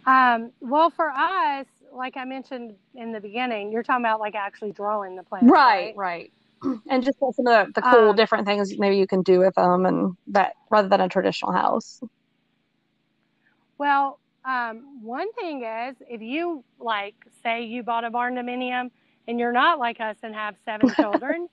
Um, 0.05 0.51
well, 0.61 0.89
for 0.89 1.09
us, 1.09 1.67
like 1.93 2.17
I 2.17 2.25
mentioned 2.25 2.75
in 2.95 3.11
the 3.11 3.19
beginning, 3.19 3.71
you're 3.71 3.83
talking 3.83 4.05
about 4.05 4.19
like 4.19 4.35
actually 4.35 4.71
drawing 4.71 5.15
the 5.15 5.23
plants, 5.23 5.51
Right, 5.51 5.93
right. 5.95 6.31
And 6.89 7.03
just 7.03 7.19
some 7.19 7.29
of 7.47 7.67
the, 7.67 7.71
the 7.75 7.81
cool 7.81 8.11
Um, 8.11 8.15
different 8.15 8.45
things 8.47 8.77
maybe 8.77 8.97
you 8.97 9.07
can 9.07 9.21
do 9.21 9.39
with 9.39 9.55
them 9.55 9.85
and 9.85 10.17
that 10.27 10.53
rather 10.71 10.89
than 10.89 11.01
a 11.01 11.09
traditional 11.09 11.51
house. 11.53 12.01
Well, 13.77 14.19
um, 14.45 15.01
one 15.01 15.31
thing 15.33 15.63
is 15.63 15.95
if 16.09 16.21
you 16.21 16.63
like 16.79 17.15
say 17.43 17.63
you 17.63 17.83
bought 17.83 18.05
a 18.05 18.11
barndominium 18.11 18.91
and 19.27 19.39
you're 19.39 19.51
not 19.53 19.79
like 19.79 19.99
us 19.99 20.17
and 20.23 20.33
have 20.35 20.55
seven 20.65 20.91
children 20.97 21.47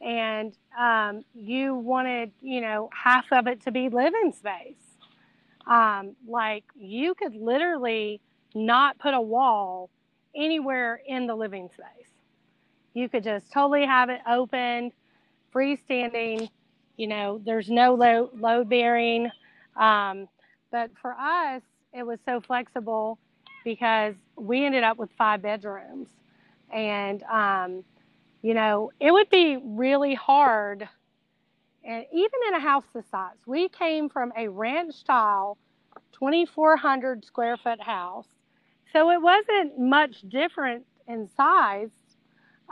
and 0.00 0.56
um, 0.78 1.24
you 1.34 1.74
wanted, 1.74 2.32
you 2.40 2.60
know, 2.60 2.90
half 2.92 3.26
of 3.32 3.46
it 3.46 3.62
to 3.62 3.72
be 3.72 3.88
living 3.88 4.32
space. 4.32 4.91
Um, 5.66 6.16
like 6.26 6.64
you 6.74 7.14
could 7.14 7.34
literally 7.34 8.20
not 8.54 8.98
put 8.98 9.14
a 9.14 9.20
wall 9.20 9.90
anywhere 10.34 11.00
in 11.06 11.26
the 11.26 11.34
living 11.34 11.68
space. 11.68 12.10
You 12.94 13.08
could 13.08 13.24
just 13.24 13.50
totally 13.52 13.86
have 13.86 14.10
it 14.10 14.20
open, 14.28 14.92
freestanding. 15.54 16.48
You 16.96 17.06
know, 17.06 17.40
there's 17.44 17.70
no 17.70 17.94
load, 17.94 18.38
load 18.38 18.68
bearing. 18.68 19.30
Um, 19.76 20.28
but 20.70 20.90
for 21.00 21.12
us, 21.12 21.62
it 21.92 22.04
was 22.04 22.18
so 22.24 22.40
flexible 22.40 23.18
because 23.64 24.14
we 24.36 24.64
ended 24.64 24.82
up 24.82 24.98
with 24.98 25.10
five 25.16 25.42
bedrooms. 25.42 26.08
And, 26.72 27.22
um, 27.24 27.84
you 28.42 28.54
know, 28.54 28.90
it 29.00 29.12
would 29.12 29.30
be 29.30 29.58
really 29.62 30.14
hard. 30.14 30.88
And 31.84 32.04
even 32.12 32.40
in 32.48 32.54
a 32.54 32.60
house 32.60 32.84
this 32.94 33.06
size, 33.10 33.36
we 33.46 33.68
came 33.68 34.08
from 34.08 34.32
a 34.36 34.48
ranch 34.48 34.94
style, 34.94 35.58
2,400 36.12 37.24
square 37.24 37.56
foot 37.56 37.80
house. 37.82 38.28
So 38.92 39.10
it 39.10 39.20
wasn't 39.20 39.78
much 39.78 40.22
different 40.28 40.84
in 41.08 41.28
size. 41.36 41.90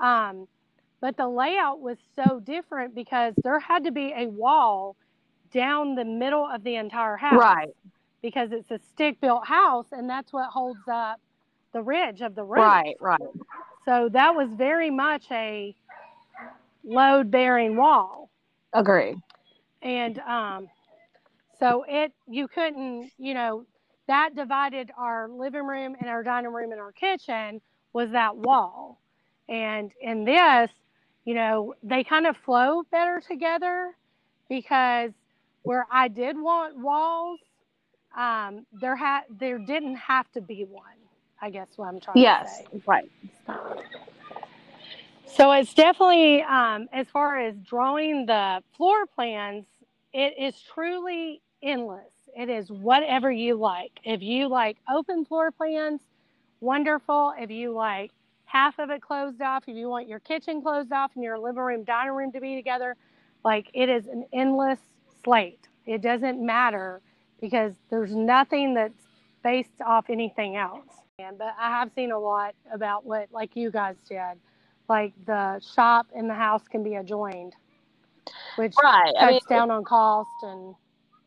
Um, 0.00 0.47
but 1.00 1.17
the 1.17 1.29
layout 1.29 1.81
was 1.81 1.99
so 2.14 2.40
different 2.40 2.95
because 2.95 3.35
there 3.43 3.59
had 3.59 3.85
to 3.85 3.90
be 3.90 4.12
a 4.17 4.26
wall 4.29 4.97
down 5.52 5.95
the 5.95 6.05
middle 6.05 6.47
of 6.47 6.62
the 6.62 6.76
entire 6.76 7.17
house 7.17 7.38
Right, 7.38 7.71
because 8.23 8.52
it's 8.52 8.71
a 8.71 8.79
stick 8.93 9.21
built 9.21 9.47
house 9.47 9.87
and 9.93 10.09
that's 10.09 10.33
what 10.33 10.50
holds 10.50 10.87
up 10.90 11.21
the 11.73 11.83
ridge 11.83 12.21
of 12.21 12.35
the 12.35 12.45
roof. 12.45 12.62
right, 12.62 12.97
right. 13.00 13.21
So 13.85 14.09
that 14.12 14.35
was 14.35 14.50
very 14.52 14.90
much 14.90 15.25
a 15.31 15.75
load 16.85 17.31
bearing 17.31 17.76
wall. 17.76 18.30
Agree. 18.73 19.17
And 19.83 20.19
um, 20.21 20.69
so 21.59 21.85
it, 21.89 22.12
you 22.29 22.49
couldn't, 22.49 23.11
you 23.19 23.35
know, 23.35 23.65
that 24.09 24.35
divided 24.37 24.91
our 24.99 25.29
living 25.29 25.67
room 25.67 25.97
and 26.00 26.09
our 26.11 26.23
dining 26.23 26.53
room 26.53 26.73
and 26.73 26.81
our 26.81 26.93
kitchen 26.93 27.61
was 27.93 28.11
that 28.12 28.37
wall. 28.37 29.00
And 29.49 29.93
in 30.00 30.25
this, 30.25 30.71
you 31.25 31.35
know, 31.35 31.75
they 31.83 32.05
kind 32.05 32.27
of 32.27 32.37
flow 32.45 32.83
better 32.91 33.21
together 33.27 33.93
because 34.49 35.12
where 35.62 35.87
I 35.91 36.09
did 36.09 36.37
want 36.39 36.79
walls, 36.79 37.41
um, 38.17 38.67
there 38.73 38.97
had 38.97 39.23
there 39.31 39.59
didn't 39.59 39.97
have 39.97 40.31
to 40.33 40.41
be 40.41 40.65
one. 40.65 40.85
I 41.41 41.50
guess 41.50 41.69
what 41.77 41.87
I'm 41.89 42.00
trying 42.00 42.23
Yes, 42.23 42.27
to 42.27 42.31
say. 42.41 42.67
Yes, 42.73 42.83
right. 42.87 43.11
So 43.47 43.55
it's 45.39 45.75
definitely, 45.75 46.43
um, 46.43 46.89
as 46.93 47.07
far 47.09 47.39
as 47.39 47.55
drawing 47.57 48.27
the 48.27 48.63
floor 48.77 49.07
plans, 49.07 49.65
it 50.13 50.35
is 50.39 50.55
truly 50.75 51.43
endless. 51.63 52.11
It 52.37 52.49
is 52.49 52.71
whatever 52.71 53.31
you 53.31 53.57
like. 53.57 53.93
If 54.05 54.23
you 54.23 54.49
like 54.49 54.77
open 54.93 55.25
floor 55.25 55.51
plans, 55.51 56.01
wonderful. 56.61 57.35
If 57.39 57.51
you 57.51 57.73
like 57.73 58.13
half 58.45 58.79
of 58.79 58.91
it 58.91 59.03
closed 59.03 59.41
off, 59.41 59.65
if 59.67 59.77
you 59.77 59.89
want 59.89 60.09
your 60.09 60.21
kitchen 60.21 60.63
closed 60.63 60.93
off 60.93 61.13
and 61.15 61.25
your 61.25 61.39
living 61.39 61.63
room, 61.63 61.85
dining 61.85 62.13
room 62.13 62.33
to 62.33 62.41
be 62.41 62.57
together, 62.57 62.97
like 63.45 63.71
it 63.75 63.89
is 63.89 64.07
an 64.07 64.27
endless 64.33 64.79
slate. 65.25 65.69
It 65.87 66.03
doesn't 66.03 66.45
matter 66.45 67.01
because 67.41 67.73
there's 67.91 68.15
nothing 68.15 68.75
that's 68.75 68.95
based 69.43 69.81
off 69.85 70.11
anything 70.11 70.57
else. 70.57 70.87
And, 71.19 71.39
but 71.39 71.55
I 71.59 71.71
have 71.71 71.91
seen 71.95 72.13
a 72.13 72.19
lot 72.19 72.55
about 72.73 73.05
what, 73.05 73.29
like 73.33 73.57
you 73.57 73.71
guys 73.71 73.97
did, 74.09 74.39
like 74.90 75.14
the 75.26 75.61
shop 75.75 76.09
and 76.16 76.30
the 76.30 76.35
house 76.35 76.68
can 76.68 76.85
be 76.85 76.97
adjoined, 76.97 77.54
which 78.56 78.76
Right. 78.82 79.14
cuts 79.18 79.20
I 79.20 79.26
mean, 79.26 79.40
down 79.49 79.70
on 79.70 79.85
cost 79.85 80.30
and 80.42 80.76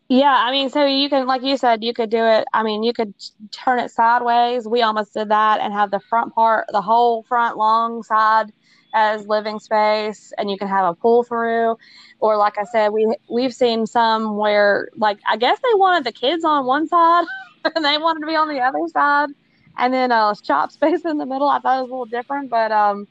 Yeah, 0.10 0.36
I 0.38 0.52
mean, 0.52 0.70
so 0.70 0.86
you 0.86 1.10
can, 1.10 1.26
like 1.28 1.42
you 1.44 1.58
said, 1.58 1.84
you 1.84 1.94
could 1.94 2.12
do 2.12 2.24
it. 2.24 2.46
I 2.54 2.64
mean, 2.64 2.84
you 2.84 2.94
could 2.94 3.14
turn 3.52 3.80
it 3.80 3.90
sideways. 3.92 4.68
We 4.68 4.84
almost 4.84 5.14
did 5.16 5.30
that 5.30 5.62
and 5.62 5.74
have 5.74 5.92
the 5.92 6.00
front 6.00 6.36
part, 6.36 6.68
the 6.72 6.82
whole 6.82 7.24
front 7.24 7.58
long 7.58 8.04
side 8.04 8.52
as 8.94 9.28
living 9.28 9.60
space, 9.60 10.32
and 10.38 10.52
you 10.52 10.58
can 10.58 10.68
have 10.68 10.86
a 10.86 10.96
pull 10.96 11.24
through. 11.24 11.78
Or, 12.20 12.38
like 12.38 12.60
I 12.60 12.66
said, 12.66 12.90
we 12.90 13.12
we've 13.30 13.54
seen 13.54 13.88
some 13.88 14.38
where, 14.38 14.90
like, 14.96 15.20
I 15.28 15.38
guess 15.38 15.60
they 15.64 15.74
wanted 15.80 16.06
the 16.06 16.14
kids 16.14 16.44
on 16.46 16.68
one 16.68 16.88
side 16.88 17.26
and 17.76 17.84
they 17.84 17.98
wanted 17.98 18.22
to 18.22 18.28
be 18.28 18.36
on 18.36 18.50
the 18.50 18.62
other 18.62 18.80
side, 18.94 19.30
and 19.78 19.94
then 19.94 20.12
a 20.12 20.36
shop 20.46 20.72
space 20.72 21.06
in 21.06 21.18
the 21.18 21.26
middle. 21.26 21.50
I 21.50 21.60
thought 21.60 21.80
it 21.80 21.82
was 21.84 21.90
a 21.90 21.94
little 21.94 22.06
different, 22.06 22.52
but 22.52 22.72
um, 22.72 23.08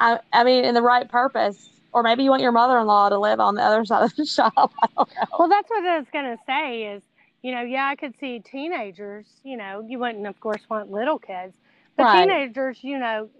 I 0.00 0.20
I 0.32 0.44
mean, 0.44 0.64
in 0.64 0.74
the 0.74 0.82
right 0.82 1.08
purpose. 1.08 1.68
Or 1.92 2.04
maybe 2.04 2.22
you 2.24 2.30
want 2.30 2.42
your 2.42 2.52
mother-in-law 2.52 3.10
to 3.10 3.18
live 3.18 3.40
on 3.40 3.56
the 3.56 3.62
other 3.62 3.84
side 3.86 4.04
of 4.04 4.16
the 4.16 4.24
shop. 4.26 4.54
I 4.56 4.88
don't 4.96 5.10
know. 5.16 5.26
Well, 5.38 5.48
that's 5.48 5.68
what 5.70 5.84
I 5.84 5.98
was 5.98 6.06
going 6.12 6.36
to 6.36 6.38
say 6.46 6.84
is, 6.94 7.02
you 7.42 7.52
know, 7.52 7.62
yeah, 7.62 7.86
I 7.86 7.96
could 7.96 8.14
see 8.20 8.40
teenagers, 8.40 9.26
you 9.44 9.56
know, 9.56 9.84
you 9.88 9.98
wouldn't, 9.98 10.26
of 10.26 10.38
course, 10.40 10.62
want 10.70 10.90
little 10.90 11.18
kids, 11.18 11.56
but 11.96 12.04
Right. 12.04 12.10
teenagers, 12.10 12.78
you 12.82 12.98
know, 12.98 13.30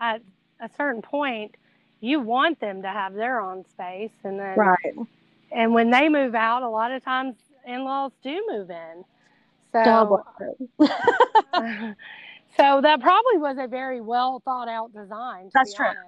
at 0.00 0.22
a 0.60 0.70
certain 0.76 1.02
point, 1.02 1.56
you 2.00 2.20
want 2.20 2.60
them 2.60 2.82
to 2.82 2.88
have 2.88 3.14
their 3.14 3.40
own 3.40 3.64
space. 3.68 4.12
And 4.24 4.38
then, 4.38 4.58
Right. 4.58 4.94
and 5.52 5.74
when 5.74 5.90
they 5.90 6.08
move 6.08 6.34
out, 6.34 6.62
a 6.62 6.68
lot 6.68 6.92
of 6.92 7.04
times 7.04 7.36
in 7.66 7.84
laws 7.84 8.12
do 8.22 8.44
move 8.50 8.70
in. 8.70 9.04
So. 9.72 10.24
so 12.56 12.80
that 12.82 13.00
probably 13.00 13.38
was 13.38 13.56
a 13.58 13.66
very 13.66 14.00
well 14.00 14.40
thought 14.44 14.68
out 14.68 14.92
design. 14.92 15.50
That's 15.54 15.74
true. 15.74 15.86
honest. 15.86 16.00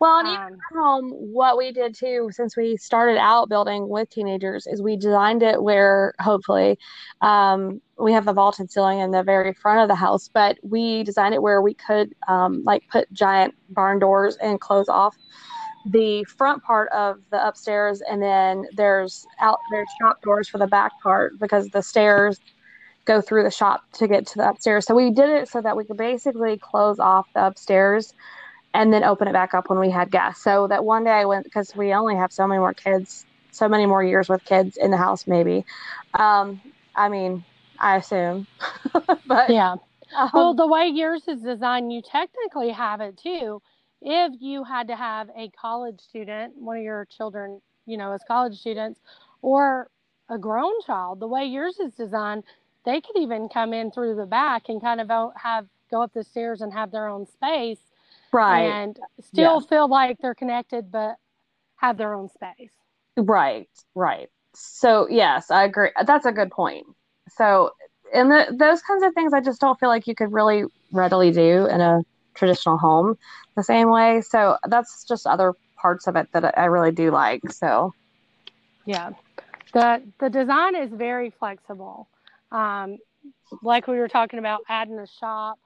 Well, 0.00 0.18
and 0.18 0.28
even 0.28 0.40
Um, 0.40 0.52
at 0.54 0.76
home, 0.76 1.10
what 1.10 1.56
we 1.56 1.70
did 1.70 1.94
too, 1.94 2.30
since 2.32 2.56
we 2.56 2.76
started 2.76 3.18
out 3.18 3.48
building 3.48 3.88
with 3.88 4.10
teenagers, 4.10 4.66
is 4.66 4.82
we 4.82 4.96
designed 4.96 5.44
it 5.44 5.62
where 5.62 6.12
hopefully 6.20 6.76
um, 7.20 7.80
we 7.96 8.12
have 8.12 8.24
the 8.24 8.32
vaulted 8.32 8.70
ceiling 8.70 8.98
in 8.98 9.12
the 9.12 9.22
very 9.22 9.54
front 9.54 9.80
of 9.80 9.88
the 9.88 9.94
house, 9.94 10.28
but 10.28 10.58
we 10.62 11.04
designed 11.04 11.34
it 11.34 11.42
where 11.42 11.62
we 11.62 11.74
could 11.74 12.12
um, 12.26 12.64
like 12.64 12.82
put 12.90 13.12
giant 13.12 13.54
barn 13.68 14.00
doors 14.00 14.36
and 14.38 14.60
close 14.60 14.88
off 14.88 15.16
the 15.86 16.24
front 16.24 16.62
part 16.64 16.90
of 16.90 17.20
the 17.30 17.46
upstairs, 17.46 18.02
and 18.02 18.20
then 18.20 18.66
there's 18.76 19.24
out 19.40 19.58
there's 19.70 19.88
shop 20.00 20.20
doors 20.22 20.48
for 20.48 20.58
the 20.58 20.66
back 20.66 20.92
part 21.00 21.38
because 21.38 21.68
the 21.68 21.82
stairs 21.82 22.40
go 23.06 23.20
through 23.20 23.44
the 23.44 23.50
shop 23.50 23.82
to 23.94 24.08
get 24.08 24.26
to 24.28 24.34
the 24.38 24.48
upstairs. 24.50 24.86
So 24.86 24.94
we 24.94 25.10
did 25.10 25.28
it 25.30 25.48
so 25.48 25.60
that 25.62 25.76
we 25.76 25.84
could 25.84 25.96
basically 25.96 26.58
close 26.58 26.98
off 26.98 27.26
the 27.34 27.46
upstairs 27.46 28.12
and 28.74 28.92
then 28.92 29.04
open 29.04 29.28
it 29.28 29.32
back 29.32 29.54
up 29.54 29.68
when 29.70 29.78
we 29.80 29.90
had 29.90 30.10
guests. 30.10 30.42
So 30.44 30.68
that 30.68 30.84
one 30.84 31.04
day 31.04 31.10
I 31.12 31.24
went 31.24 31.44
because 31.44 31.72
we 31.74 31.92
only 31.94 32.16
have 32.16 32.32
so 32.32 32.46
many 32.46 32.58
more 32.60 32.74
kids, 32.74 33.26
so 33.52 33.68
many 33.68 33.86
more 33.86 34.04
years 34.04 34.28
with 34.28 34.44
kids 34.44 34.76
in 34.76 34.90
the 34.90 34.96
house, 34.96 35.26
maybe. 35.26 35.64
Um, 36.14 36.62
I 36.94 37.08
mean, 37.08 37.44
I 37.78 37.96
assume, 37.96 38.46
but 39.26 39.52
yeah. 39.52 39.76
um, 40.16 40.30
Well, 40.32 40.54
the 40.54 40.66
way 40.66 40.88
yours 40.88 41.28
is 41.28 41.42
designed, 41.42 41.92
you 41.92 42.02
technically 42.02 42.70
have 42.70 43.00
it 43.00 43.16
too. 43.18 43.62
If 44.02 44.40
you 44.40 44.64
had 44.64 44.88
to 44.88 44.96
have 44.96 45.30
a 45.36 45.50
college 45.50 46.00
student, 46.00 46.54
one 46.56 46.78
of 46.78 46.82
your 46.82 47.06
children, 47.06 47.60
you 47.86 47.96
know, 47.96 48.12
as 48.12 48.22
college 48.24 48.58
students, 48.58 49.00
or 49.42 49.90
a 50.28 50.38
grown 50.38 50.80
child, 50.82 51.20
the 51.20 51.28
way 51.28 51.44
yours 51.46 51.78
is 51.80 51.94
designed, 51.94 52.44
they 52.84 53.00
could 53.00 53.16
even 53.18 53.48
come 53.48 53.72
in 53.72 53.90
through 53.90 54.16
the 54.16 54.26
back 54.26 54.68
and 54.68 54.80
kind 54.80 55.00
of 55.00 55.10
have 55.36 55.66
go 55.90 56.02
up 56.02 56.12
the 56.12 56.24
stairs 56.24 56.60
and 56.60 56.72
have 56.72 56.90
their 56.90 57.08
own 57.08 57.26
space. 57.26 57.80
Right. 58.32 58.70
and 58.70 58.98
still 59.20 59.60
feel 59.60 59.88
like 59.88 60.18
they're 60.18 60.34
connected, 60.34 60.92
but 60.92 61.16
have 61.76 61.96
their 61.96 62.14
own 62.14 62.28
space. 62.28 62.70
Right, 63.16 63.68
right. 63.94 64.28
So 64.54 65.08
yes, 65.08 65.50
I 65.50 65.64
agree. 65.64 65.90
That's 66.06 66.26
a 66.26 66.32
good 66.32 66.50
point. 66.50 66.86
So, 67.28 67.70
and 68.14 68.30
the, 68.30 68.54
those 68.56 68.82
kinds 68.82 69.02
of 69.02 69.14
things, 69.14 69.32
I 69.32 69.40
just 69.40 69.60
don't 69.60 69.78
feel 69.78 69.88
like 69.88 70.06
you 70.06 70.14
could 70.14 70.32
really 70.32 70.64
readily 70.92 71.30
do 71.30 71.66
in 71.66 71.80
a 71.80 72.00
traditional 72.34 72.78
home 72.78 73.16
the 73.56 73.62
same 73.62 73.90
way. 73.90 74.20
So 74.22 74.56
that's 74.68 75.04
just 75.08 75.26
other 75.26 75.54
parts 75.80 76.06
of 76.06 76.16
it 76.16 76.28
that 76.32 76.56
I 76.58 76.66
really 76.66 76.92
do 76.92 77.10
like. 77.10 77.42
So 77.50 77.94
Yeah, 78.86 79.10
the 79.72 80.02
the 80.18 80.30
design 80.30 80.74
is 80.76 80.90
very 80.92 81.30
flexible. 81.30 82.08
Um, 82.52 82.98
like 83.62 83.86
we 83.86 83.98
were 83.98 84.08
talking 84.08 84.38
about, 84.38 84.60
adding 84.68 84.98
a 84.98 85.06
shop. 85.06 85.58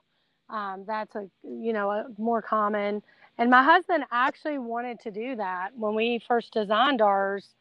Um, 0.49 0.83
that's 0.87 1.15
a 1.15 1.27
you 1.43 1.73
know 1.73 1.89
a 1.91 2.05
more 2.17 2.41
common. 2.41 3.01
And 3.37 3.49
my 3.49 3.63
husband 3.63 4.03
actually 4.11 4.57
wanted 4.57 4.99
to 5.01 5.11
do 5.11 5.35
that 5.35 5.71
when 5.75 5.95
we 5.95 6.19
first 6.27 6.53
designed 6.53 7.01
ours. 7.01 7.55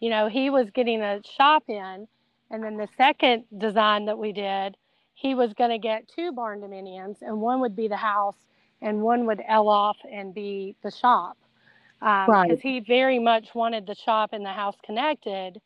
You 0.00 0.10
know, 0.10 0.28
he 0.28 0.50
was 0.50 0.70
getting 0.70 1.00
a 1.02 1.20
shop 1.36 1.64
in, 1.68 2.06
and 2.50 2.62
then 2.62 2.76
the 2.76 2.88
second 2.96 3.44
design 3.58 4.06
that 4.06 4.18
we 4.18 4.32
did, 4.32 4.76
he 5.14 5.34
was 5.34 5.52
going 5.54 5.70
to 5.70 5.78
get 5.78 6.08
two 6.08 6.32
barn 6.32 6.60
dominions 6.60 7.18
and 7.22 7.40
one 7.40 7.60
would 7.60 7.76
be 7.76 7.88
the 7.88 7.96
house, 7.96 8.46
and 8.80 9.02
one 9.02 9.26
would 9.26 9.42
L 9.46 9.68
off 9.68 9.98
and 10.10 10.34
be 10.34 10.76
the 10.82 10.90
shop. 10.90 11.36
Because 12.00 12.60
Right. 12.60 12.60
he 12.60 12.80
very 12.80 13.18
much 13.18 13.54
wanted 13.54 13.86
the 13.86 13.94
shop 13.94 14.30
and 14.32 14.44
the 14.44 14.50
house 14.52 14.76
connected, 14.84 15.60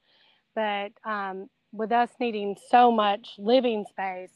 but 0.54 0.92
um, 1.04 1.48
with 1.72 1.92
us 1.92 2.10
needing 2.20 2.56
so 2.70 2.92
much 2.92 3.34
living 3.38 3.84
space, 3.88 4.30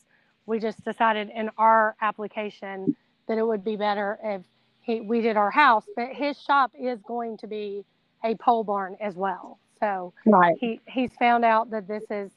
we 0.47 0.59
just 0.59 0.85
decided 0.85 1.31
in 1.35 1.51
our 1.59 1.97
application 2.01 2.97
that 3.29 3.39
it 3.39 3.47
would 3.47 3.65
be 3.65 3.77
better 3.77 4.19
if 4.23 4.43
he, 4.81 5.01
we 5.01 5.21
did 5.21 5.37
our 5.37 5.51
house, 5.51 5.85
but 5.97 6.09
his 6.13 6.41
shop 6.41 6.73
is 6.79 7.01
going 7.03 7.37
to 7.39 7.47
be 7.47 7.85
a 8.25 8.35
pole 8.37 8.65
barn 8.65 8.97
as 9.01 9.15
well. 9.15 9.59
So 9.81 10.13
right, 10.25 10.57
he, 10.59 10.81
he's 10.87 11.11
found 11.19 11.45
out 11.45 11.71
that 11.71 11.87
this 11.89 12.05
is, 12.11 12.31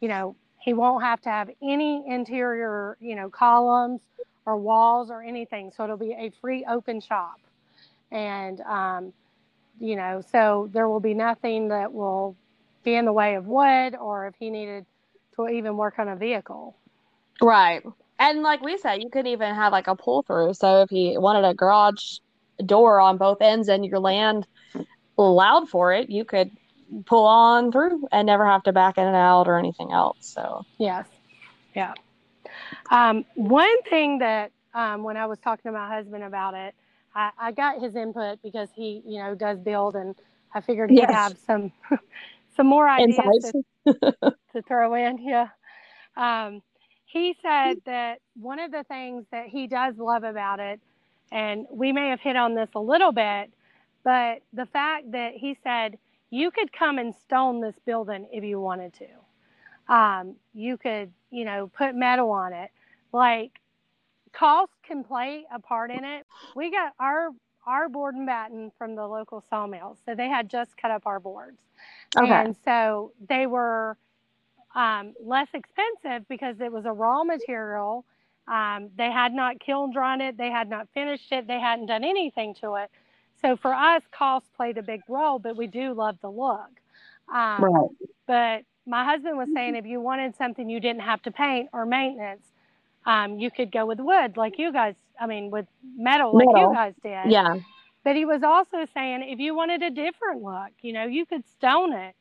you 0.00 0.08
know, 0.08 0.36
he 0.60 0.74
won't 0.74 1.02
have 1.02 1.20
to 1.22 1.28
have 1.30 1.50
any 1.62 2.04
interior, 2.06 2.96
you 3.00 3.14
know, 3.14 3.30
columns 3.30 4.00
or 4.44 4.56
walls 4.56 5.10
or 5.10 5.22
anything. 5.22 5.72
So 5.76 5.84
it'll 5.84 5.96
be 5.96 6.12
a 6.12 6.30
free 6.40 6.64
open 6.68 7.00
shop. 7.00 7.40
And, 8.12 8.60
um, 8.60 9.12
you 9.80 9.96
know, 9.96 10.22
so 10.32 10.70
there 10.72 10.88
will 10.88 11.00
be 11.00 11.14
nothing 11.14 11.68
that 11.68 11.92
will 11.92 12.36
be 12.86 12.96
in 12.96 13.06
the 13.06 13.14
way 13.14 13.36
of 13.36 13.46
wood 13.48 13.96
or 13.96 14.28
if 14.28 14.36
he 14.38 14.50
needed 14.50 14.86
to 15.36 15.48
even 15.48 15.76
work 15.76 15.98
on 16.00 16.08
a 16.08 16.16
vehicle. 16.16 16.76
right. 17.42 17.82
And 18.18 18.42
like 18.42 18.62
we 18.62 18.78
said, 18.78 19.02
you 19.02 19.10
could 19.10 19.26
even 19.26 19.54
have 19.54 19.72
like 19.72 19.88
a 19.88 19.96
pull 19.96 20.22
through. 20.24 20.54
So 20.54 20.82
if 20.82 20.92
you 20.92 21.20
wanted 21.20 21.44
a 21.44 21.54
garage 21.54 22.18
door 22.64 23.00
on 23.00 23.18
both 23.18 23.38
ends 23.42 23.68
and 23.68 23.84
your 23.84 24.00
land 24.00 24.46
allowed 25.18 25.68
for 25.68 25.92
it, 25.92 26.10
you 26.10 26.24
could 26.24 26.50
pull 27.06 27.26
on 27.26 27.72
through 27.72 28.06
and 28.12 28.26
never 28.26 28.46
have 28.46 28.62
to 28.64 28.72
back 28.72 28.98
in 28.98 29.06
and 29.06 29.16
out 29.16 29.48
or 29.48 29.58
anything 29.58 29.92
else. 29.92 30.18
So 30.20 30.64
Yes. 30.78 31.08
Yeah. 31.74 31.94
Um, 32.90 33.24
one 33.34 33.82
thing 33.84 34.18
that 34.18 34.52
um, 34.74 35.02
when 35.04 35.16
I 35.16 35.26
was 35.26 35.38
talking 35.40 35.70
to 35.70 35.78
my 35.78 35.88
husband 35.88 36.24
about 36.24 36.54
it, 36.54 36.74
I, 37.14 37.30
I 37.38 37.52
got 37.52 37.80
his 37.80 37.96
input 37.96 38.40
because 38.42 38.70
he, 38.74 39.02
you 39.06 39.18
know, 39.22 39.34
does 39.34 39.58
build, 39.60 39.96
and 39.96 40.14
I 40.54 40.60
figured 40.60 40.90
he'd 40.90 41.10
Yes. 41.10 41.10
have 41.10 41.38
some 41.46 41.72
some 42.56 42.66
more 42.66 42.88
ideas 42.88 43.52
to, 43.86 44.02
to 44.52 44.62
throw 44.66 44.94
in. 44.94 45.18
Yeah. 45.18 45.48
Um, 46.16 46.62
he 47.04 47.36
said 47.42 47.76
that 47.86 48.18
one 48.34 48.58
of 48.58 48.72
the 48.72 48.84
things 48.84 49.24
that 49.30 49.46
he 49.46 49.66
does 49.66 49.96
love 49.96 50.24
about 50.24 50.60
it, 50.60 50.80
and 51.32 51.66
we 51.70 51.92
may 51.92 52.10
have 52.10 52.20
hit 52.20 52.36
on 52.36 52.54
this 52.54 52.70
a 52.74 52.80
little 52.80 53.12
bit, 53.12 53.50
but 54.04 54.42
the 54.52 54.66
fact 54.66 55.12
that 55.12 55.34
he 55.34 55.56
said 55.62 55.98
you 56.30 56.50
could 56.50 56.72
come 56.72 56.98
and 56.98 57.14
stone 57.14 57.60
this 57.60 57.76
building 57.84 58.26
if 58.32 58.44
you 58.44 58.60
wanted 58.60 58.92
to. 58.94 59.94
Um, 59.94 60.36
you 60.54 60.76
could, 60.76 61.12
you 61.30 61.44
know, 61.44 61.70
put 61.76 61.94
metal 61.94 62.30
on 62.30 62.52
it. 62.52 62.70
Like 63.12 63.52
cost 64.32 64.72
can 64.86 65.04
play 65.04 65.44
a 65.52 65.60
part 65.60 65.90
in 65.90 66.04
it. 66.04 66.26
We 66.54 66.70
got 66.70 66.92
our 66.98 67.30
our 67.66 67.88
board 67.88 68.14
and 68.14 68.26
batten 68.26 68.70
from 68.78 68.94
the 68.94 69.06
local 69.06 69.42
sawmill, 69.50 69.96
so 70.04 70.14
they 70.14 70.28
had 70.28 70.48
just 70.48 70.76
cut 70.76 70.90
up 70.92 71.02
our 71.04 71.18
boards, 71.18 71.58
Okay. 72.16 72.44
and 72.44 72.56
so 72.64 73.12
they 73.28 73.46
were 73.46 73.96
um, 74.74 75.14
less 75.24 75.48
expensive 75.54 76.26
because 76.28 76.56
it 76.60 76.72
was 76.72 76.84
a 76.84 76.92
raw 76.92 77.24
material. 77.24 78.04
Um, 78.48 78.90
they 78.96 79.10
had 79.10 79.32
not 79.32 79.60
kiln 79.60 79.92
drawn 79.92 80.20
it, 80.20 80.36
they 80.36 80.50
had 80.50 80.68
not 80.68 80.88
finished 80.94 81.32
it, 81.32 81.46
they 81.46 81.60
hadn't 81.60 81.86
done 81.86 82.04
anything 82.04 82.54
to 82.60 82.74
it. 82.74 82.90
So 83.42 83.56
for 83.56 83.72
us, 83.74 84.02
cost 84.10 84.46
played 84.56 84.78
a 84.78 84.82
big 84.82 85.02
role, 85.08 85.38
but 85.38 85.56
we 85.56 85.66
do 85.66 85.92
love 85.94 86.16
the 86.22 86.30
look. 86.30 86.70
Um, 87.32 87.74
Right. 87.74 87.90
but 88.26 88.62
my 88.86 89.04
husband 89.04 89.36
was 89.36 89.48
saying 89.52 89.76
if 89.76 89.86
you 89.86 90.00
wanted 90.00 90.36
something 90.36 90.68
you 90.68 90.80
didn't 90.80 91.02
have 91.02 91.22
to 91.22 91.30
paint 91.32 91.68
or 91.72 91.86
maintenance, 91.86 92.44
um, 93.06 93.38
you 93.38 93.50
could 93.50 93.72
go 93.72 93.86
with 93.86 94.00
wood 94.00 94.36
like 94.36 94.58
you 94.58 94.72
guys, 94.72 94.94
I 95.20 95.26
mean, 95.26 95.50
with 95.50 95.66
metal 95.96 96.34
like 96.34 96.50
Metal. 96.50 96.54
you 96.54 96.68
guys 96.68 96.94
did. 97.02 97.36
Yeah. 97.36 97.54
But 98.06 98.14
he 98.14 98.24
was 98.24 98.44
also 98.44 98.86
saying 98.94 99.24
if 99.24 99.40
you 99.40 99.56
wanted 99.56 99.82
a 99.82 99.90
different 99.90 100.40
look, 100.40 100.70
you 100.80 100.92
know, 100.92 101.06
you 101.06 101.26
could 101.26 101.44
stone 101.44 101.92
it. 101.92 102.14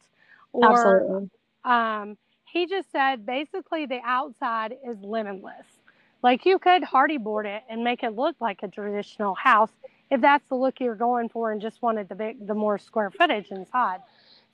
Or 0.52 1.04
Absolutely. 1.04 1.30
um, 1.64 2.18
he 2.52 2.66
just 2.66 2.92
said 2.92 3.24
basically 3.28 3.86
the 3.86 4.02
outside 4.04 4.76
is 4.84 4.98
limitless. 5.04 5.68
Like 6.24 6.44
you 6.44 6.58
could 6.58 6.82
Hardie 6.82 7.24
board 7.24 7.46
it 7.46 7.64
and 7.70 7.84
make 7.84 8.04
it 8.04 8.16
look 8.16 8.36
like 8.42 8.64
a 8.64 8.68
traditional 8.68 9.36
house 9.36 9.70
if 10.10 10.22
that's 10.22 10.50
the 10.50 10.56
look 10.56 10.80
you're 10.80 10.96
going 10.96 11.30
for 11.30 11.52
and 11.52 11.62
just 11.62 11.84
wanted 11.84 12.10
the 12.10 12.16
big, 12.16 12.48
the 12.48 12.56
more 12.56 12.80
square 12.80 13.12
footage 13.12 13.52
inside. 13.52 14.02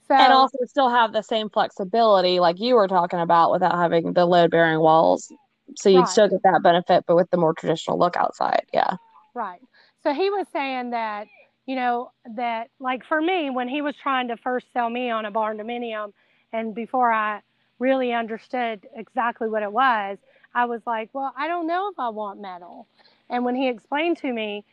So 0.09 0.15
and 0.15 0.33
also 0.33 0.57
still 0.65 0.89
have 0.89 1.13
the 1.13 1.21
same 1.21 1.49
flexibility 1.49 2.39
like 2.41 2.59
you 2.59 2.75
were 2.75 2.89
talking 2.89 3.19
about 3.19 3.51
without 3.51 3.75
having 3.75 4.13
the 4.13 4.25
load 4.25 4.51
bearing 4.51 4.81
walls. 4.81 5.31
So 5.77 5.89
you'd 5.89 6.07
Right. 6.07 6.09
still 6.09 6.27
get 6.27 6.43
that 6.43 6.61
benefit, 6.63 7.05
but 7.07 7.15
with 7.15 7.29
the 7.31 7.37
more 7.37 7.53
traditional 7.53 7.97
look 7.97 8.17
outside. 8.17 8.65
Yeah. 8.73 8.97
Right. 9.33 9.61
So 10.03 10.13
he 10.13 10.29
was 10.29 10.47
saying 10.49 10.91
that, 10.91 11.27
you 11.65 11.75
know, 11.75 12.11
that 12.35 12.69
like 12.79 13.03
for 13.05 13.21
me, 13.21 13.49
when 13.49 13.67
he 13.67 13.81
was 13.81 13.95
trying 13.95 14.27
to 14.29 14.37
first 14.37 14.71
sell 14.73 14.89
me 14.89 15.09
on 15.09 15.25
a 15.25 15.31
barn 15.31 15.57
dominium, 15.57 16.13
and 16.53 16.73
before 16.75 17.11
I 17.11 17.41
really 17.79 18.13
understood 18.13 18.87
exactly 18.95 19.49
what 19.49 19.63
it 19.63 19.71
was, 19.71 20.17
I 20.53 20.65
was 20.65 20.81
like, 20.85 21.09
well, 21.13 21.33
I 21.37 21.47
don't 21.47 21.67
know 21.67 21.89
if 21.89 21.99
I 21.99 22.09
want 22.09 22.41
metal. 22.41 22.87
And 23.29 23.45
when 23.45 23.55
he 23.55 23.69
explained 23.69 24.17
to 24.17 24.31
me, 24.31 24.65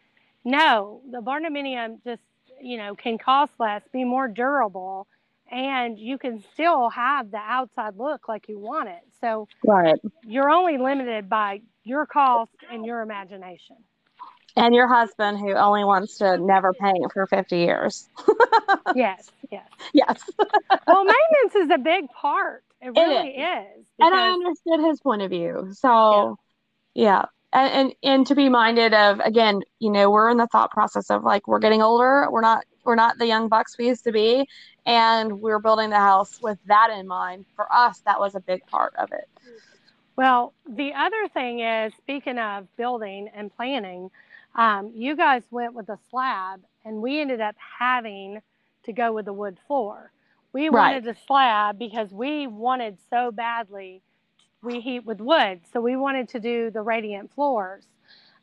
no, 0.44 1.02
the 1.10 1.20
barn 1.20 1.44
dominium 1.44 2.02
just, 2.04 2.22
you 2.60 2.76
know, 2.78 2.94
can 2.94 3.18
cost 3.18 3.54
less, 3.58 3.82
be 3.92 4.04
more 4.04 4.28
durable, 4.28 5.06
and 5.50 5.98
you 5.98 6.18
can 6.18 6.40
still 6.40 6.90
have 6.90 7.30
the 7.30 7.38
outside 7.38 7.96
look 7.96 8.28
like 8.28 8.48
you 8.48 8.58
want 8.58 8.88
it. 8.88 9.02
So 9.20 9.48
Right. 9.64 10.00
you're 10.22 10.50
only 10.50 10.78
limited 10.78 11.28
by 11.28 11.62
your 11.84 12.06
cost 12.06 12.64
and 12.70 12.84
your 12.84 13.00
imagination. 13.02 13.76
And 14.58 14.74
your 14.74 14.88
husband 14.88 15.38
who 15.38 15.54
only 15.54 15.84
wants 15.84 16.18
to 16.18 16.36
never 16.36 16.72
paint 16.72 17.12
for 17.12 17.26
50 17.26 17.56
years. 17.56 18.08
Yes, 18.94 19.30
yes. 19.50 19.66
Yes. 19.92 20.22
Well, 20.86 21.04
maintenance 21.04 21.54
is 21.56 21.70
a 21.70 21.78
big 21.78 22.08
part. 22.10 22.64
It 22.80 22.90
really 22.90 23.30
is. 23.30 23.86
and 23.98 24.14
I 24.14 24.30
understood 24.30 24.80
his 24.80 25.00
point 25.00 25.22
of 25.22 25.30
view. 25.30 25.68
So, 25.72 26.38
yeah. 26.94 27.26
And, 27.52 27.72
and 27.72 27.94
and 28.02 28.26
to 28.26 28.34
be 28.34 28.48
minded 28.48 28.92
of 28.94 29.20
again, 29.20 29.62
you 29.78 29.90
know, 29.90 30.10
we're 30.10 30.30
in 30.30 30.36
the 30.36 30.46
thought 30.46 30.70
process 30.70 31.10
of 31.10 31.24
like 31.24 31.46
we're 31.48 31.58
getting 31.60 31.82
older. 31.82 32.26
We're 32.30 32.42
not 32.42 32.64
we're 32.84 32.94
not 32.94 33.18
the 33.18 33.26
young 33.26 33.48
bucks 33.48 33.76
we 33.78 33.88
used 33.88 34.04
to 34.04 34.12
be, 34.12 34.46
and 34.86 35.40
we're 35.40 35.58
building 35.60 35.90
the 35.90 35.96
house 35.96 36.40
with 36.42 36.58
that 36.66 36.90
in 36.98 37.06
mind. 37.06 37.46
For 37.56 37.66
us, 37.72 38.00
that 38.06 38.20
was 38.20 38.34
a 38.34 38.40
big 38.40 38.66
part 38.66 38.94
of 38.96 39.12
it. 39.12 39.28
Well, 40.16 40.52
the 40.68 40.92
other 40.94 41.28
thing 41.32 41.60
is, 41.60 41.92
speaking 41.98 42.38
of 42.38 42.66
building 42.76 43.28
and 43.34 43.54
planning, 43.54 44.10
um, 44.54 44.92
you 44.94 45.16
guys 45.16 45.42
went 45.50 45.74
with 45.74 45.88
a 45.88 45.98
slab, 46.10 46.62
and 46.84 47.00
we 47.02 47.20
ended 47.20 47.40
up 47.40 47.56
having 47.78 48.40
to 48.84 48.92
go 48.92 49.12
with 49.12 49.26
the 49.26 49.32
wood 49.32 49.58
floor. 49.66 50.12
We 50.52 50.70
Right. 50.70 51.00
wanted 51.02 51.06
a 51.06 51.14
slab 51.14 51.78
because 51.78 52.12
we 52.12 52.46
wanted 52.46 52.98
so 53.10 53.30
badly. 53.30 54.02
We 54.62 54.80
heat 54.80 55.04
with 55.04 55.20
wood, 55.20 55.60
so 55.72 55.80
we 55.80 55.96
wanted 55.96 56.28
to 56.30 56.40
do 56.40 56.70
the 56.70 56.82
radiant 56.82 57.32
floors. 57.34 57.84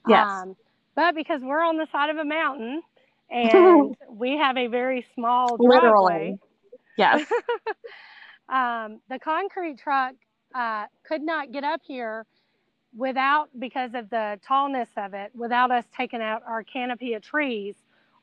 Yes. 0.06 0.46
Um, 0.46 0.56
but 0.96 1.15
because 1.15 1.41
we're 1.41 1.63
on 1.63 1.78
the 1.78 1.88
side 1.91 2.10
of 2.10 2.18
a 2.18 2.26
mountain 2.26 2.82
and 3.30 3.96
we 4.10 4.38
have 4.38 4.58
a 4.58 4.68
very 4.68 5.06
small 5.13 5.58
driveway, 5.58 6.36
Literally. 6.36 6.39
Yes. 6.98 7.22
um, 8.50 9.00
the 9.10 9.20
concrete 9.20 9.78
truck 9.80 10.13
uh, 10.54 10.86
could 11.04 11.22
not 11.22 11.52
get 11.52 11.63
up 11.63 11.82
here 11.84 12.26
without 12.95 13.49
because 13.60 13.93
of 13.93 14.10
the 14.10 14.39
tallness 14.47 14.89
of 14.97 15.13
it 15.13 15.31
without 15.36 15.71
us 15.71 15.86
taking 15.95 16.21
out 16.21 16.43
our 16.47 16.63
canopy 16.63 17.13
of 17.13 17.21
trees 17.23 17.75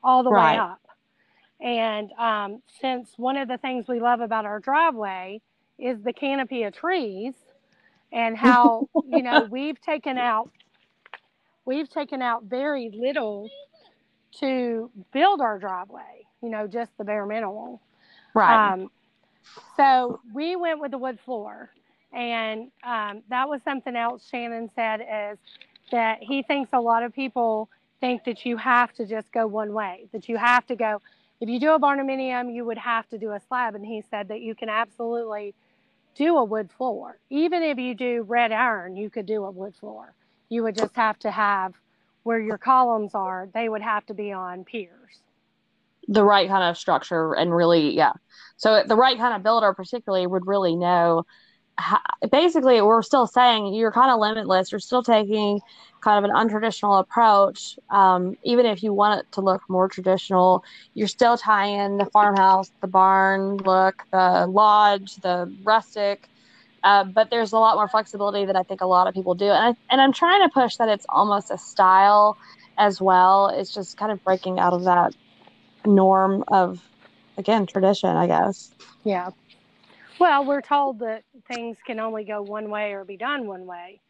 all 0.03 0.23
the 0.23 0.31
Right. 0.31 0.53
way 0.53 0.55
up 0.55 0.81
and 1.61 2.11
um, 2.13 2.61
since 2.81 3.13
one 3.17 3.37
of 3.37 3.47
the 3.47 3.57
things 3.57 3.87
we 3.87 3.99
love 3.99 4.21
about 4.21 4.45
our 4.45 4.59
driveway 4.59 5.41
is 5.79 6.01
the 6.03 6.13
canopy 6.13 6.63
of 6.63 6.73
trees 6.73 7.33
and 8.11 8.37
how 8.37 8.87
you 9.03 9.23
know 9.23 9.41
we've 9.43 9.79
taken 9.81 10.17
out 10.17 10.49
we've 11.65 11.89
taken 11.89 12.21
out 12.21 12.43
very 12.45 12.91
little 12.93 13.49
to 14.39 14.89
build 15.13 15.41
our 15.41 15.59
driveway, 15.59 16.25
you 16.41 16.49
know, 16.49 16.67
just 16.67 16.97
the 16.97 17.03
bare 17.03 17.25
minimum. 17.25 17.79
Right. 18.33 18.73
Um, 18.73 18.89
so 19.77 20.19
we 20.33 20.55
went 20.55 20.79
with 20.79 20.91
the 20.91 20.97
wood 20.97 21.19
floor, 21.19 21.71
and 22.13 22.71
um, 22.83 23.23
that 23.29 23.49
was 23.49 23.61
something 23.63 23.95
else 23.95 24.27
Shannon 24.29 24.69
said 24.75 25.01
is 25.01 25.37
that 25.91 26.19
he 26.21 26.43
thinks 26.43 26.69
a 26.73 26.79
lot 26.79 27.03
of 27.03 27.13
people 27.13 27.69
think 27.99 28.23
that 28.25 28.45
you 28.45 28.57
have 28.57 28.93
to 28.93 29.05
just 29.05 29.31
go 29.31 29.47
one 29.47 29.73
way, 29.73 30.05
that 30.11 30.29
you 30.29 30.37
have 30.37 30.65
to 30.67 30.75
go. 30.75 31.01
If 31.41 31.49
you 31.49 31.59
do 31.59 31.73
a 31.73 31.79
barndominium, 31.79 32.53
you 32.53 32.65
would 32.65 32.77
have 32.77 33.07
to 33.09 33.17
do 33.17 33.31
a 33.31 33.39
slab, 33.47 33.75
and 33.75 33.85
he 33.85 34.03
said 34.09 34.27
that 34.29 34.41
you 34.41 34.55
can 34.55 34.69
absolutely 34.69 35.53
do 36.15 36.37
a 36.37 36.43
wood 36.43 36.69
floor. 36.77 37.17
Even 37.29 37.63
if 37.63 37.77
you 37.77 37.95
do 37.95 38.23
red 38.23 38.51
iron, 38.51 38.95
you 38.95 39.09
could 39.09 39.25
do 39.25 39.43
a 39.45 39.51
wood 39.51 39.75
floor. 39.75 40.13
You 40.49 40.63
would 40.63 40.77
just 40.77 40.95
have 40.95 41.19
to 41.19 41.31
have 41.31 41.73
where 42.23 42.39
your 42.39 42.57
columns 42.57 43.15
are, 43.15 43.49
they 43.53 43.67
would 43.67 43.81
have 43.81 44.05
to 44.05 44.13
be 44.13 44.31
on 44.31 44.63
piers. 44.63 45.19
the 46.07 46.23
right 46.23 46.47
kind 46.49 46.63
of 46.63 46.77
structure 46.77 47.33
and 47.33 47.53
really, 47.53 47.95
yeah. 47.95 48.13
So 48.57 48.83
the 48.85 48.95
right 48.95 49.17
kind 49.17 49.35
of 49.35 49.43
builder, 49.43 49.73
particularly, 49.73 50.27
would 50.27 50.47
really 50.47 50.75
know. 50.75 51.25
Basically, 52.31 52.81
we're 52.81 53.01
still 53.01 53.27
saying 53.27 53.73
you're 53.73 53.91
kind 53.91 54.11
of 54.11 54.19
limitless. 54.19 54.71
You're 54.71 54.79
still 54.79 55.03
taking 55.03 55.59
kind 56.01 56.23
of 56.23 56.29
an 56.29 56.35
untraditional 56.35 56.99
approach. 56.99 57.77
Um, 57.89 58.35
even 58.43 58.65
if 58.65 58.83
you 58.83 58.93
want 58.93 59.21
it 59.21 59.31
to 59.33 59.41
look 59.41 59.61
more 59.69 59.87
traditional, 59.87 60.63
you're 60.93 61.07
still 61.07 61.37
tying 61.37 61.79
in 61.79 61.97
the 61.97 62.05
farmhouse, 62.05 62.71
the 62.81 62.87
barn 62.87 63.57
look, 63.57 64.03
the 64.11 64.45
lodge, 64.47 65.15
the 65.23 65.53
rustic. 65.63 66.29
Uh, 66.83 67.05
but 67.05 67.29
there's 67.29 67.53
a 67.53 67.57
lot 67.57 67.75
more 67.75 67.87
flexibility 67.87 68.45
that 68.45 68.57
I 68.57 68.63
think 68.63 68.81
a 68.81 68.85
lot 68.85 69.07
of 69.07 69.13
people 69.13 69.35
do, 69.35 69.45
and 69.45 69.53
I, 69.53 69.93
and 69.93 70.01
I'm 70.01 70.11
trying 70.11 70.41
to 70.41 70.49
push 70.53 70.75
that 70.75 70.89
it's 70.89 71.05
almost 71.09 71.49
a 71.49 71.57
style 71.57 72.37
as 72.77 73.01
well. 73.01 73.47
It's 73.47 73.73
just 73.73 73.95
kind 73.97 74.11
of 74.11 74.21
breaking 74.23 74.59
out 74.59 74.73
of 74.73 74.83
that 74.83 75.13
norm 75.85 76.43
of 76.51 76.81
again 77.37 77.65
tradition, 77.65 78.09
I 78.09 78.27
guess. 78.27 78.73
Yeah. 79.05 79.29
Well, 80.19 80.45
we're 80.45 80.61
told 80.61 80.99
that 80.99 81.23
things 81.47 81.77
can 81.85 81.99
only 81.99 82.23
go 82.23 82.41
one 82.41 82.69
way 82.69 82.93
or 82.93 83.03
be 83.03 83.17
done 83.17 83.47
one 83.47 83.65
way. 83.65 84.01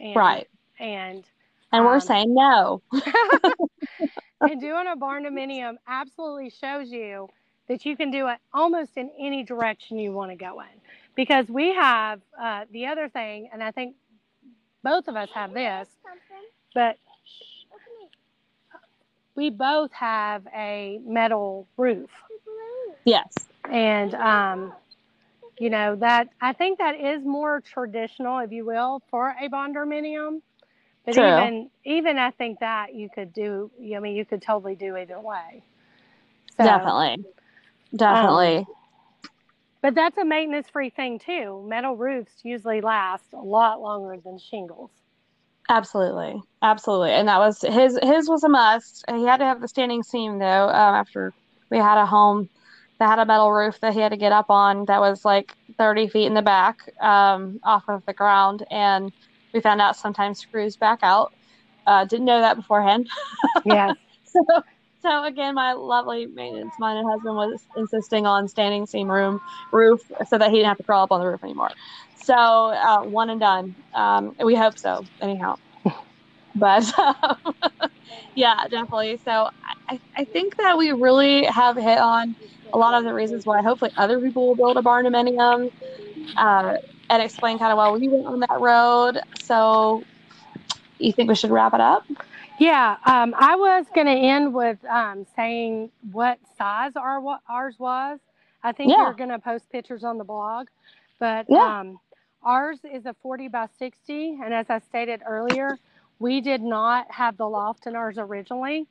And, 0.00 0.16
Right. 0.16 0.48
And 0.78 1.24
And 1.72 1.84
we're 1.84 1.94
Um, 1.96 2.00
saying 2.00 2.34
no. 2.34 2.82
and 4.40 4.60
doing 4.60 4.86
a 4.86 4.96
barn 4.96 5.24
barndominium 5.24 5.76
absolutely 5.86 6.50
shows 6.50 6.90
you 6.90 7.28
that 7.68 7.84
you 7.84 7.96
can 7.96 8.10
do 8.10 8.28
it 8.28 8.38
almost 8.52 8.96
in 8.96 9.10
any 9.18 9.42
direction 9.42 9.98
you 9.98 10.12
want 10.12 10.30
to 10.30 10.36
go 10.36 10.60
in. 10.60 10.80
Because 11.14 11.48
we 11.48 11.74
have 11.74 12.20
uh, 12.40 12.64
the 12.70 12.86
other 12.86 13.08
thing, 13.08 13.50
and 13.52 13.62
I 13.62 13.70
think 13.72 13.96
both 14.82 15.08
of 15.08 15.16
us 15.16 15.30
have 15.32 15.52
this, 15.52 15.88
but 16.74 16.96
we 19.34 19.50
both 19.50 19.92
have 19.92 20.46
a 20.54 21.00
metal 21.04 21.66
roof. 21.76 22.10
Yes. 23.04 23.48
And, 23.70 24.14
um, 24.14 24.72
you 25.60 25.70
know, 25.70 25.96
that 25.96 26.28
I 26.40 26.52
think 26.52 26.78
that 26.78 26.98
is 27.00 27.24
more 27.24 27.60
traditional, 27.60 28.38
if 28.38 28.52
you 28.52 28.64
will, 28.64 29.02
for 29.10 29.34
a 29.40 29.48
barndominium. 29.48 30.40
But 31.04 31.14
True. 31.14 31.24
even, 31.24 31.70
even 31.84 32.18
I 32.18 32.30
think 32.32 32.60
that 32.60 32.94
you 32.94 33.08
could 33.08 33.32
do, 33.32 33.70
I 33.94 33.98
mean, 33.98 34.14
you 34.14 34.24
could 34.24 34.42
totally 34.42 34.74
do 34.74 34.96
either 34.96 35.18
way. 35.18 35.62
So, 36.56 36.64
Definitely. 36.64 37.24
Definitely. 37.96 38.66
But 39.80 39.94
that's 39.94 40.18
a 40.18 40.24
maintenance 40.24 40.68
free 40.68 40.90
thing 40.90 41.18
too. 41.18 41.64
Metal 41.66 41.96
roofs 41.96 42.40
usually 42.42 42.80
last 42.80 43.32
a 43.32 43.38
lot 43.38 43.80
longer 43.80 44.18
than 44.22 44.38
shingles. 44.38 44.90
Absolutely. 45.68 46.40
Absolutely. 46.62 47.12
And 47.12 47.28
that 47.28 47.38
was 47.38 47.60
his 47.60 47.98
his 48.02 48.28
was 48.28 48.42
a 48.42 48.48
must. 48.48 49.04
He 49.08 49.24
had 49.24 49.38
to 49.38 49.44
have 49.44 49.60
the 49.60 49.68
standing 49.68 50.02
seam 50.02 50.38
though, 50.38 50.68
um, 50.68 50.94
after 50.94 51.32
we 51.70 51.78
had 51.78 51.98
a 51.98 52.06
home 52.06 52.48
that 52.98 53.08
had 53.08 53.18
a 53.18 53.26
metal 53.26 53.52
roof 53.52 53.78
that 53.80 53.94
he 53.94 54.00
had 54.00 54.10
to 54.10 54.16
get 54.16 54.32
up 54.32 54.46
on 54.50 54.84
that 54.86 55.00
was 55.00 55.24
like 55.24 55.54
30 55.78 56.08
feet 56.08 56.26
in 56.26 56.34
the 56.34 56.42
back 56.42 56.78
um, 57.00 57.58
off 57.64 57.84
of 57.88 58.02
the 58.06 58.12
ground. 58.12 58.64
And 58.70 59.12
we 59.54 59.60
found 59.60 59.80
out 59.80 59.96
sometimes 59.96 60.40
screws 60.40 60.76
back 60.76 61.00
out. 61.02 61.32
Uh, 61.86 62.04
didn't 62.04 62.26
know 62.26 62.40
that 62.40 62.56
beforehand. 62.56 63.08
Yeah. 63.64 63.92
so, 64.24 64.44
so 65.00 65.24
again, 65.24 65.54
my 65.54 65.72
lovely 65.74 66.26
maintenance 66.26 66.72
minded 66.78 67.04
husband 67.10 67.34
was 67.36 67.60
insisting 67.76 68.26
on 68.26 68.48
standing 68.48 68.86
seam 68.86 69.10
room 69.10 69.40
roof 69.72 70.00
so 70.28 70.38
that 70.38 70.50
he 70.50 70.56
didn't 70.56 70.68
have 70.68 70.76
to 70.78 70.84
crawl 70.84 71.04
up 71.04 71.12
on 71.12 71.20
the 71.20 71.26
roof 71.26 71.42
anymore. 71.44 71.70
So 72.24 72.34
uh, 72.34 73.00
one 73.02 73.30
and 73.30 73.40
done. 73.40 73.74
Um, 73.94 74.32
we 74.44 74.54
hope 74.54 74.78
so, 74.78 75.04
anyhow. 75.20 75.56
But 76.54 76.84
um, 76.98 77.36
yeah, 78.34 78.56
definitely. 78.70 79.18
So 79.24 79.48
I, 79.88 80.00
I 80.16 80.24
think 80.24 80.56
that 80.56 80.76
we 80.78 80.92
really 80.92 81.44
have 81.44 81.76
hit 81.76 81.98
on 81.98 82.34
a 82.72 82.78
lot 82.78 82.94
of 82.94 83.04
the 83.04 83.14
reasons 83.14 83.46
why 83.46 83.62
hopefully 83.62 83.90
other 83.96 84.20
people 84.20 84.48
will 84.48 84.56
build 84.56 84.76
a 84.76 84.82
barndominium 84.82 85.70
uh, 86.36 86.74
and 87.10 87.22
explain 87.22 87.58
kind 87.58 87.72
of 87.72 87.78
why 87.78 87.90
we 87.90 88.08
went 88.08 88.26
on 88.26 88.40
that 88.40 88.60
road. 88.60 89.20
So 89.40 90.04
you 90.98 91.12
think 91.12 91.28
we 91.28 91.34
should 91.34 91.50
wrap 91.50 91.74
it 91.74 91.80
up? 91.80 92.04
Yeah, 92.58 92.96
um, 93.06 93.34
I 93.38 93.54
was 93.56 93.86
going 93.94 94.06
to 94.08 94.12
end 94.12 94.52
with 94.52 94.84
um, 94.84 95.26
saying 95.36 95.90
what 96.12 96.38
size 96.56 96.92
our 96.96 97.22
ours 97.48 97.76
was. 97.78 98.18
I 98.62 98.72
think 98.72 98.90
Yeah. 98.90 98.96
you're 98.96 99.14
going 99.14 99.30
to 99.30 99.38
post 99.38 99.70
pictures 99.70 100.02
on 100.02 100.18
the 100.18 100.24
blog, 100.24 100.68
but 101.20 101.46
Yeah. 101.48 101.80
um, 101.80 102.00
ours 102.42 102.80
is 102.84 103.06
a 103.06 103.14
40 103.22 103.48
by 103.48 103.68
60. 103.78 104.40
And 104.44 104.52
as 104.52 104.66
I 104.70 104.80
stated 104.80 105.22
earlier, 105.24 105.78
we 106.18 106.40
did 106.40 106.60
not 106.62 107.10
have 107.12 107.36
the 107.36 107.48
loft 107.48 107.86
in 107.86 107.94
ours 107.94 108.18
originally, 108.18 108.88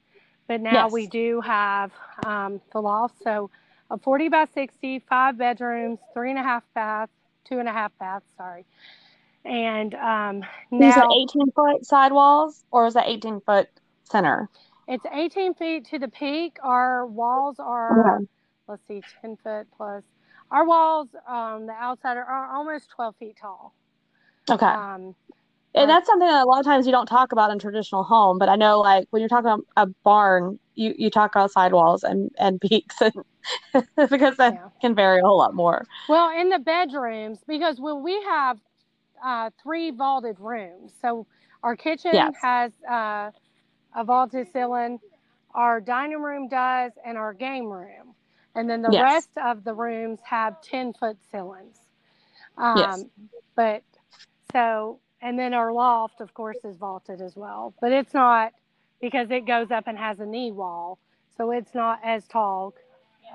but 0.48 0.62
now 0.62 0.86
Yes. 0.86 0.94
we 0.94 1.08
do 1.08 1.42
have 1.42 1.92
um, 2.24 2.62
the 2.72 2.82
loft. 2.82 3.22
So 3.22 3.50
a 3.90 3.98
40 3.98 4.30
by 4.30 4.46
60, 4.54 5.00
five 5.10 5.38
bedrooms, 5.38 6.00
three 6.14 6.30
and 6.30 6.40
a 6.40 6.44
half 6.44 6.64
baths, 6.74 7.12
two 7.46 7.60
and 7.60 7.68
a 7.68 7.72
half 7.72 7.92
baths, 8.00 8.26
sorry. 8.38 8.66
And 9.46 9.94
um, 9.96 10.44
Is 10.72 10.96
that 10.96 11.08
now 11.10 11.16
18 11.16 11.52
foot 11.52 11.86
sidewalls 11.86 12.66
or 12.72 12.86
is 12.88 12.96
that 12.96 13.08
18 13.08 13.42
foot 13.42 13.70
center? 14.04 14.50
it's 14.88 15.06
18 15.12 15.54
feet 15.56 15.86
to 15.90 16.00
the 16.00 16.08
peak. 16.08 16.58
Our 16.64 17.06
walls 17.06 17.58
are, 17.60 18.22
let's 18.68 18.82
see, 18.88 19.02
10 19.22 19.38
foot 19.44 19.68
plus. 19.76 20.04
Our 20.50 20.66
walls 20.66 21.10
on 21.28 21.66
the 21.66 21.74
outside 21.74 22.16
are, 22.16 22.24
are 22.24 22.56
almost 22.56 22.90
12 22.92 23.16
feet 23.18 23.38
tall. 23.40 23.74
Okay. 24.50 24.66
Um, 24.66 25.14
and 25.76 25.90
that's 25.90 26.08
something 26.08 26.28
that 26.28 26.44
a 26.44 26.46
lot 26.46 26.60
of 26.60 26.66
times 26.66 26.86
you 26.86 26.92
don't 26.94 27.06
talk 27.06 27.34
about 27.34 27.52
in 27.52 27.60
traditional 27.60 28.04
home, 28.04 28.40
but 28.40 28.48
I 28.50 28.56
know 28.56 28.80
like 28.80 29.08
when 29.10 29.22
you're 29.22 29.30
talking 29.30 29.48
about 29.48 29.66
a 29.76 29.88
barn, 30.04 30.58
you, 30.78 30.94
you 30.98 31.10
talk 31.10 31.36
about 31.36 31.52
sidewalls 31.52 32.04
and, 32.04 32.32
and 32.40 32.62
peaks 32.70 32.98
and 33.02 33.14
because 34.10 34.38
that 34.38 34.56
Yeah. 34.56 34.70
can 34.82 34.96
vary 34.96 35.20
a 35.20 35.24
whole 35.24 35.38
lot 35.38 35.56
more. 35.56 35.86
well, 36.08 36.30
in 36.40 36.50
the 36.50 36.60
bedrooms, 36.60 37.40
because 37.48 37.80
well, 37.80 38.00
we 38.02 38.22
have 38.24 38.60
uh, 39.24 39.50
three 39.62 39.92
vaulted 39.92 40.40
rooms. 40.40 40.94
So 41.02 41.26
our 41.64 41.76
kitchen 41.76 42.14
Yes. 42.14 42.36
has 42.42 42.72
uh, 42.90 43.32
a 43.96 44.04
vaulted 44.04 44.48
ceiling, 44.54 45.00
our 45.54 45.80
dining 45.82 46.22
room 46.22 46.48
does, 46.50 46.94
and 47.06 47.18
our 47.18 47.34
game 47.34 47.68
room. 47.68 48.16
And 48.56 48.70
then 48.70 48.82
the 48.82 48.92
Yes. 48.92 49.04
rest 49.04 49.32
of 49.44 49.64
the 49.64 49.74
rooms 49.74 50.20
have 50.24 50.62
10 50.62 50.94
foot 50.94 51.18
ceilings. 51.32 51.78
Um, 52.58 52.76
Yes. 52.80 53.06
But 53.56 53.84
so, 54.52 55.00
and 55.22 55.38
then 55.38 55.54
our 55.54 55.72
loft, 55.74 56.22
of 56.22 56.34
course, 56.34 56.64
is 56.64 56.78
vaulted 56.78 57.22
as 57.22 57.36
well. 57.36 57.74
But 57.82 57.92
it's 57.92 58.14
not 58.14 58.54
because 59.02 59.30
it 59.32 59.46
goes 59.46 59.72
up 59.72 59.86
and 59.88 59.98
has 59.98 60.20
a 60.20 60.26
knee 60.26 60.52
wall. 60.52 61.00
So 61.38 61.52
it's 61.52 61.74
not 61.76 62.00
as 62.04 62.26
tall, 62.28 62.74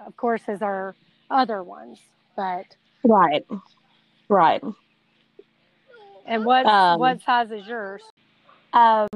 of 0.07 0.17
course, 0.17 0.43
as 0.49 0.63
our 0.63 0.95
other 1.31 1.63
ones. 1.63 2.01
But, 2.37 2.77
Right. 3.05 3.45
Right. 4.29 4.63
and 6.27 6.45
what, 6.45 6.67
Um, 6.67 6.99
what 6.99 7.21
size 7.23 7.51
is 7.51 7.67
yours? 7.67 8.03
Um, 8.73 9.09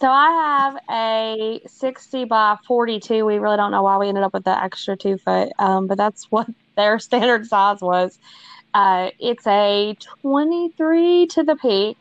so 0.00 0.08
I 0.08 0.30
have 0.30 0.76
a 0.90 1.60
60 1.66 2.24
by 2.24 2.56
42. 2.66 3.24
We 3.24 3.38
really 3.38 3.56
don't 3.56 3.70
know 3.70 3.82
why 3.82 3.96
we 3.96 4.08
ended 4.08 4.24
up 4.24 4.32
with 4.32 4.44
the 4.44 4.62
extra 4.62 4.96
two 4.96 5.18
foot, 5.18 5.50
um, 5.58 5.86
but 5.86 5.98
that's 5.98 6.26
what 6.30 6.46
their 6.76 6.98
standard 6.98 7.46
size 7.46 7.80
was. 7.80 8.18
Uh, 8.74 9.10
it's 9.18 9.46
a 9.46 9.96
23 10.22 11.26
to 11.28 11.42
the 11.42 11.56
peak, 11.56 11.96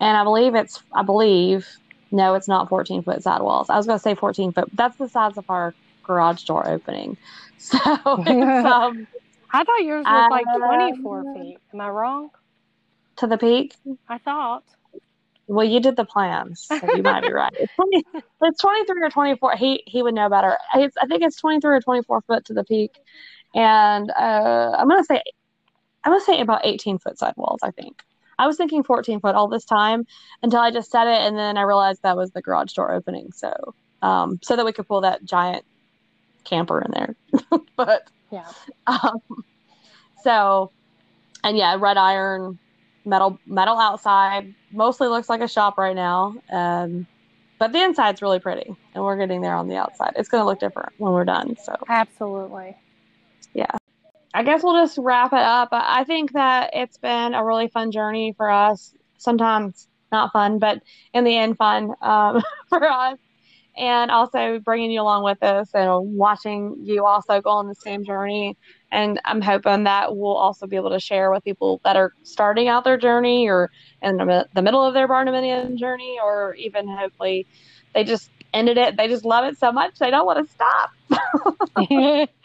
and 0.00 0.16
I 0.16 0.24
believe 0.24 0.54
it's, 0.54 0.82
I 0.94 1.02
believe, 1.02 1.66
no, 2.10 2.34
it's 2.34 2.48
not 2.48 2.68
14 2.68 3.02
foot 3.02 3.22
sidewalls. 3.22 3.70
I 3.70 3.76
was 3.76 3.86
going 3.86 3.98
to 3.98 4.02
say 4.02 4.14
14 4.14 4.52
foot, 4.52 4.68
that's 4.74 4.96
the 4.96 5.08
size 5.08 5.36
of 5.36 5.44
our 5.48 5.74
garage 6.02 6.44
door 6.44 6.68
opening. 6.68 7.16
So 7.60 7.76
um, 7.84 9.06
I 9.52 9.64
thought 9.64 9.82
yours 9.82 10.06
was 10.06 10.30
like 10.30 10.46
Uh, 10.46 10.58
24 10.58 11.24
feet. 11.34 11.58
Am 11.74 11.80
I 11.82 11.90
wrong? 11.90 12.30
to 13.16 13.26
the 13.26 13.36
peak. 13.36 13.74
I 14.08 14.18
thought. 14.18 14.64
Well, 15.46 15.66
you 15.66 15.80
did 15.80 15.96
the 15.96 16.04
plans, 16.04 16.64
so 16.64 16.80
you 16.94 17.02
might 17.02 17.22
be 17.22 17.32
right. 17.32 17.52
It's, 17.58 17.74
20, 17.74 18.04
it's 18.42 18.60
23 18.60 19.02
or 19.02 19.10
24. 19.10 19.56
He 19.56 19.82
he 19.86 20.02
would 20.02 20.14
know 20.14 20.28
better. 20.28 20.56
It's, 20.74 20.96
I 20.96 21.06
think 21.06 21.22
it's 21.22 21.36
23 21.36 21.76
or 21.76 21.80
24 21.80 22.22
foot 22.22 22.44
to 22.46 22.54
the 22.54 22.64
peak, 22.64 22.92
and 23.54 24.10
uh, 24.10 24.74
I'm 24.78 24.88
gonna 24.88 25.04
say 25.04 25.20
I'm 26.04 26.12
gonna 26.12 26.24
say 26.24 26.40
about 26.40 26.64
18 26.64 26.98
foot 26.98 27.18
sidewalls. 27.18 27.60
I 27.62 27.72
think 27.72 28.02
I 28.40 28.46
was 28.46 28.56
thinking 28.56 28.82
14 28.82 29.20
foot 29.20 29.34
all 29.34 29.48
this 29.48 29.66
time 29.66 30.06
until 30.42 30.60
I 30.60 30.70
just 30.70 30.90
said 30.90 31.06
it, 31.06 31.20
and 31.20 31.36
then 31.36 31.58
I 31.58 31.62
realized 31.62 32.02
that 32.02 32.16
was 32.16 32.30
the 32.30 32.40
garage 32.40 32.72
door 32.72 32.90
opening. 32.90 33.32
So, 33.32 33.52
um, 34.00 34.38
so 34.42 34.56
that 34.56 34.64
we 34.64 34.72
could 34.72 34.88
pull 34.88 35.02
that 35.02 35.22
giant 35.24 35.62
camper 36.44 36.80
in 36.80 36.90
there. 36.90 37.60
but 37.76 38.08
Yeah. 38.30 38.50
um, 38.86 39.20
so, 40.24 40.72
and 41.44 41.54
yeah, 41.54 41.76
red 41.78 41.98
iron, 41.98 42.58
metal 43.04 43.38
metal 43.46 43.78
outside. 43.78 44.54
Mostly 44.72 45.08
looks 45.08 45.28
like 45.28 45.42
a 45.42 45.48
shop 45.48 45.76
right 45.76 45.94
now. 45.94 46.34
Um, 46.50 47.06
but 47.58 47.72
the 47.72 47.82
inside's 47.82 48.22
really 48.22 48.40
pretty, 48.40 48.74
and 48.94 49.04
we're 49.04 49.18
getting 49.18 49.42
there 49.42 49.54
on 49.54 49.68
the 49.68 49.76
outside. 49.76 50.14
It's 50.16 50.30
going 50.30 50.40
to 50.40 50.46
look 50.46 50.60
different 50.60 50.94
when 50.96 51.12
we're 51.12 51.26
done. 51.26 51.56
So, 51.62 51.76
Absolutely. 51.90 52.74
I 54.32 54.42
guess 54.44 54.62
we'll 54.62 54.80
just 54.82 54.98
wrap 54.98 55.32
it 55.32 55.38
up. 55.38 55.68
I 55.72 56.04
think 56.04 56.32
that 56.32 56.70
it's 56.72 56.98
been 56.98 57.34
a 57.34 57.44
really 57.44 57.68
fun 57.68 57.90
journey 57.90 58.32
for 58.36 58.50
us. 58.50 58.94
Sometimes 59.18 59.88
not 60.12 60.32
fun, 60.32 60.58
but 60.58 60.82
in 61.12 61.24
the 61.24 61.36
end, 61.36 61.56
fun 61.56 61.92
um, 62.00 62.42
for 62.68 62.84
us. 62.88 63.18
And 63.76 64.10
also 64.10 64.58
bringing 64.58 64.90
you 64.90 65.00
along 65.00 65.24
with 65.24 65.42
us 65.42 65.70
and 65.74 66.16
watching 66.16 66.76
you 66.82 67.06
also 67.06 67.40
go 67.40 67.50
on 67.50 67.68
the 67.68 67.74
same 67.74 68.04
journey. 68.04 68.56
And 68.92 69.20
I'm 69.24 69.40
hoping 69.40 69.84
that 69.84 70.14
we'll 70.16 70.36
also 70.36 70.66
be 70.66 70.76
able 70.76 70.90
to 70.90 71.00
share 71.00 71.30
with 71.30 71.44
people 71.44 71.80
that 71.84 71.96
are 71.96 72.12
starting 72.22 72.68
out 72.68 72.84
their 72.84 72.98
journey 72.98 73.48
or 73.48 73.70
in 74.02 74.16
the, 74.18 74.46
the 74.54 74.62
middle 74.62 74.84
of 74.84 74.92
their 74.94 75.08
Barndominium 75.08 75.76
journey, 75.76 76.18
or 76.22 76.54
even 76.56 76.88
hopefully 76.88 77.46
they 77.94 78.04
just 78.04 78.30
ended 78.52 78.76
it. 78.76 78.96
They 78.96 79.08
just 79.08 79.24
love 79.24 79.44
it 79.44 79.58
so 79.58 79.72
much 79.72 79.98
they 79.98 80.10
don't 80.10 80.26
want 80.26 80.46
to 80.46 80.52
stop. 80.52 80.90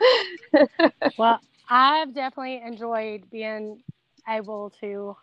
well, 1.16 1.40
I've 1.68 2.14
definitely 2.14 2.62
enjoyed 2.64 3.30
being 3.30 3.82
able 4.28 4.72
to 4.80 5.16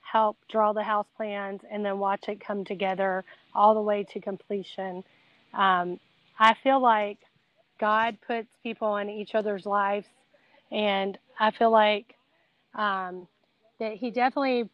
help 0.00 0.36
draw 0.50 0.72
the 0.72 0.82
house 0.82 1.06
plans 1.16 1.60
and 1.70 1.84
then 1.84 1.98
watch 1.98 2.28
it 2.28 2.40
come 2.40 2.64
together 2.64 3.24
all 3.54 3.74
the 3.74 3.82
way 3.82 4.04
to 4.12 4.20
completion. 4.20 5.04
Um, 5.54 5.98
I 6.38 6.54
feel 6.62 6.80
like 6.80 7.18
God 7.80 8.16
puts 8.26 8.48
people 8.62 8.96
in 8.96 9.08
each 9.10 9.34
other's 9.34 9.66
lives, 9.66 10.06
and 10.72 11.18
I 11.38 11.50
feel 11.50 11.70
like 11.70 12.14
um, 12.74 13.26
that 13.78 13.94
He 13.94 14.10
definitely 14.10 14.68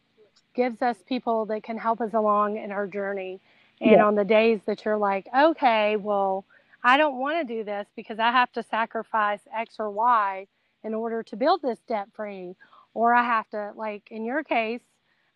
gives 0.54 0.82
us 0.82 0.96
people 1.08 1.46
that 1.46 1.62
can 1.62 1.78
help 1.78 2.00
us 2.00 2.14
along 2.14 2.56
in 2.58 2.70
our 2.72 2.86
journey. 2.86 3.40
And 3.80 4.00
Yeah. 4.00 4.02
on 4.02 4.14
the 4.14 4.24
days 4.24 4.60
that 4.66 4.84
you're 4.84 4.96
like, 4.98 5.26
okay, 5.36 5.96
well, 5.96 6.44
I 6.84 6.96
don't 6.96 7.18
want 7.18 7.46
to 7.46 7.54
do 7.56 7.64
this 7.64 7.88
because 7.96 8.18
I 8.18 8.30
have 8.32 8.52
to 8.52 8.62
sacrifice 8.62 9.40
X 9.54 9.76
or 9.78 9.90
Y 9.90 10.46
in 10.84 10.94
order 10.94 11.22
to 11.24 11.36
build 11.36 11.62
this 11.62 11.80
debt 11.88 12.08
free, 12.14 12.54
or 12.94 13.14
I 13.14 13.24
have 13.24 13.48
to, 13.50 13.72
like 13.76 14.08
in 14.10 14.24
your 14.24 14.44
case, 14.44 14.82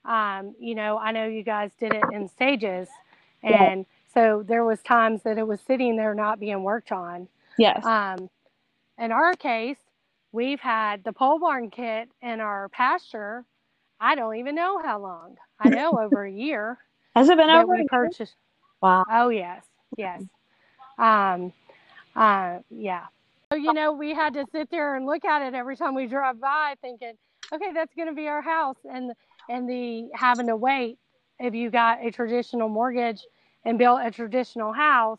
um, 0.05 0.55
you 0.61 0.75
know, 0.75 0.99
I 0.99 1.13
know 1.13 1.27
you 1.27 1.43
guys 1.45 1.73
did 1.79 1.95
it 1.95 2.05
in 2.11 2.29
stages, 2.29 2.89
Yeah. 3.47 3.71
and 3.71 3.87
so 4.15 4.45
there 4.47 4.65
was 4.65 4.83
times 4.83 5.23
that 5.25 5.39
it 5.39 5.47
was 5.47 5.61
sitting 5.61 5.97
there 5.97 6.15
not 6.15 6.41
being 6.41 6.63
worked 6.65 6.93
on. 6.93 7.29
yes. 7.59 7.85
Um, 7.85 8.31
in 8.99 9.13
our 9.13 9.37
case, 9.37 9.79
we've 10.33 10.61
had 10.61 11.05
the 11.05 11.13
pole 11.13 11.39
barn 11.41 11.71
kit 11.71 12.11
in 12.23 12.41
our 12.41 12.69
pasture. 12.71 13.45
I 14.01 14.15
don't 14.17 14.37
even 14.37 14.55
know 14.55 14.81
how 14.83 15.01
long. 15.01 15.37
I 15.61 15.71
know 15.71 15.99
over 16.01 16.25
a 16.25 16.33
year 16.33 16.79
Has 17.15 17.29
it 17.29 17.37
been 17.39 17.51
over? 17.51 17.75
a 17.77 17.79
we 17.79 17.83
year? 17.83 17.89
purchased. 17.89 18.37
Wow. 18.83 19.05
Oh 19.11 19.29
yes, 19.31 19.65
yes. 19.97 20.25
Um, 20.99 21.53
uh, 22.15 22.59
yeah. 22.71 23.05
So 23.53 23.57
you 23.57 23.73
know, 23.73 23.93
we 23.93 24.15
had 24.15 24.35
to 24.35 24.45
sit 24.53 24.71
there 24.71 24.97
and 24.97 25.07
look 25.07 25.25
at 25.25 25.43
it 25.43 25.55
every 25.55 25.77
time 25.77 25.95
we 25.95 26.07
drive 26.07 26.41
by, 26.41 26.75
thinking, 26.81 27.13
okay, 27.53 27.73
that's 27.73 27.95
going 27.95 28.09
to 28.09 28.15
be 28.15 28.27
our 28.27 28.43
house, 28.43 28.79
and 28.91 29.13
and 29.49 29.69
the 29.69 30.09
having 30.15 30.49
to 30.49 30.57
wait 30.57 30.99
if 31.39 31.55
you 31.55 31.71
got 31.71 32.05
a 32.05 32.11
traditional 32.11 32.69
mortgage 32.69 33.23
and 33.65 33.79
built 33.79 34.01
a 34.03 34.11
traditional 34.11 34.73
house, 34.73 35.19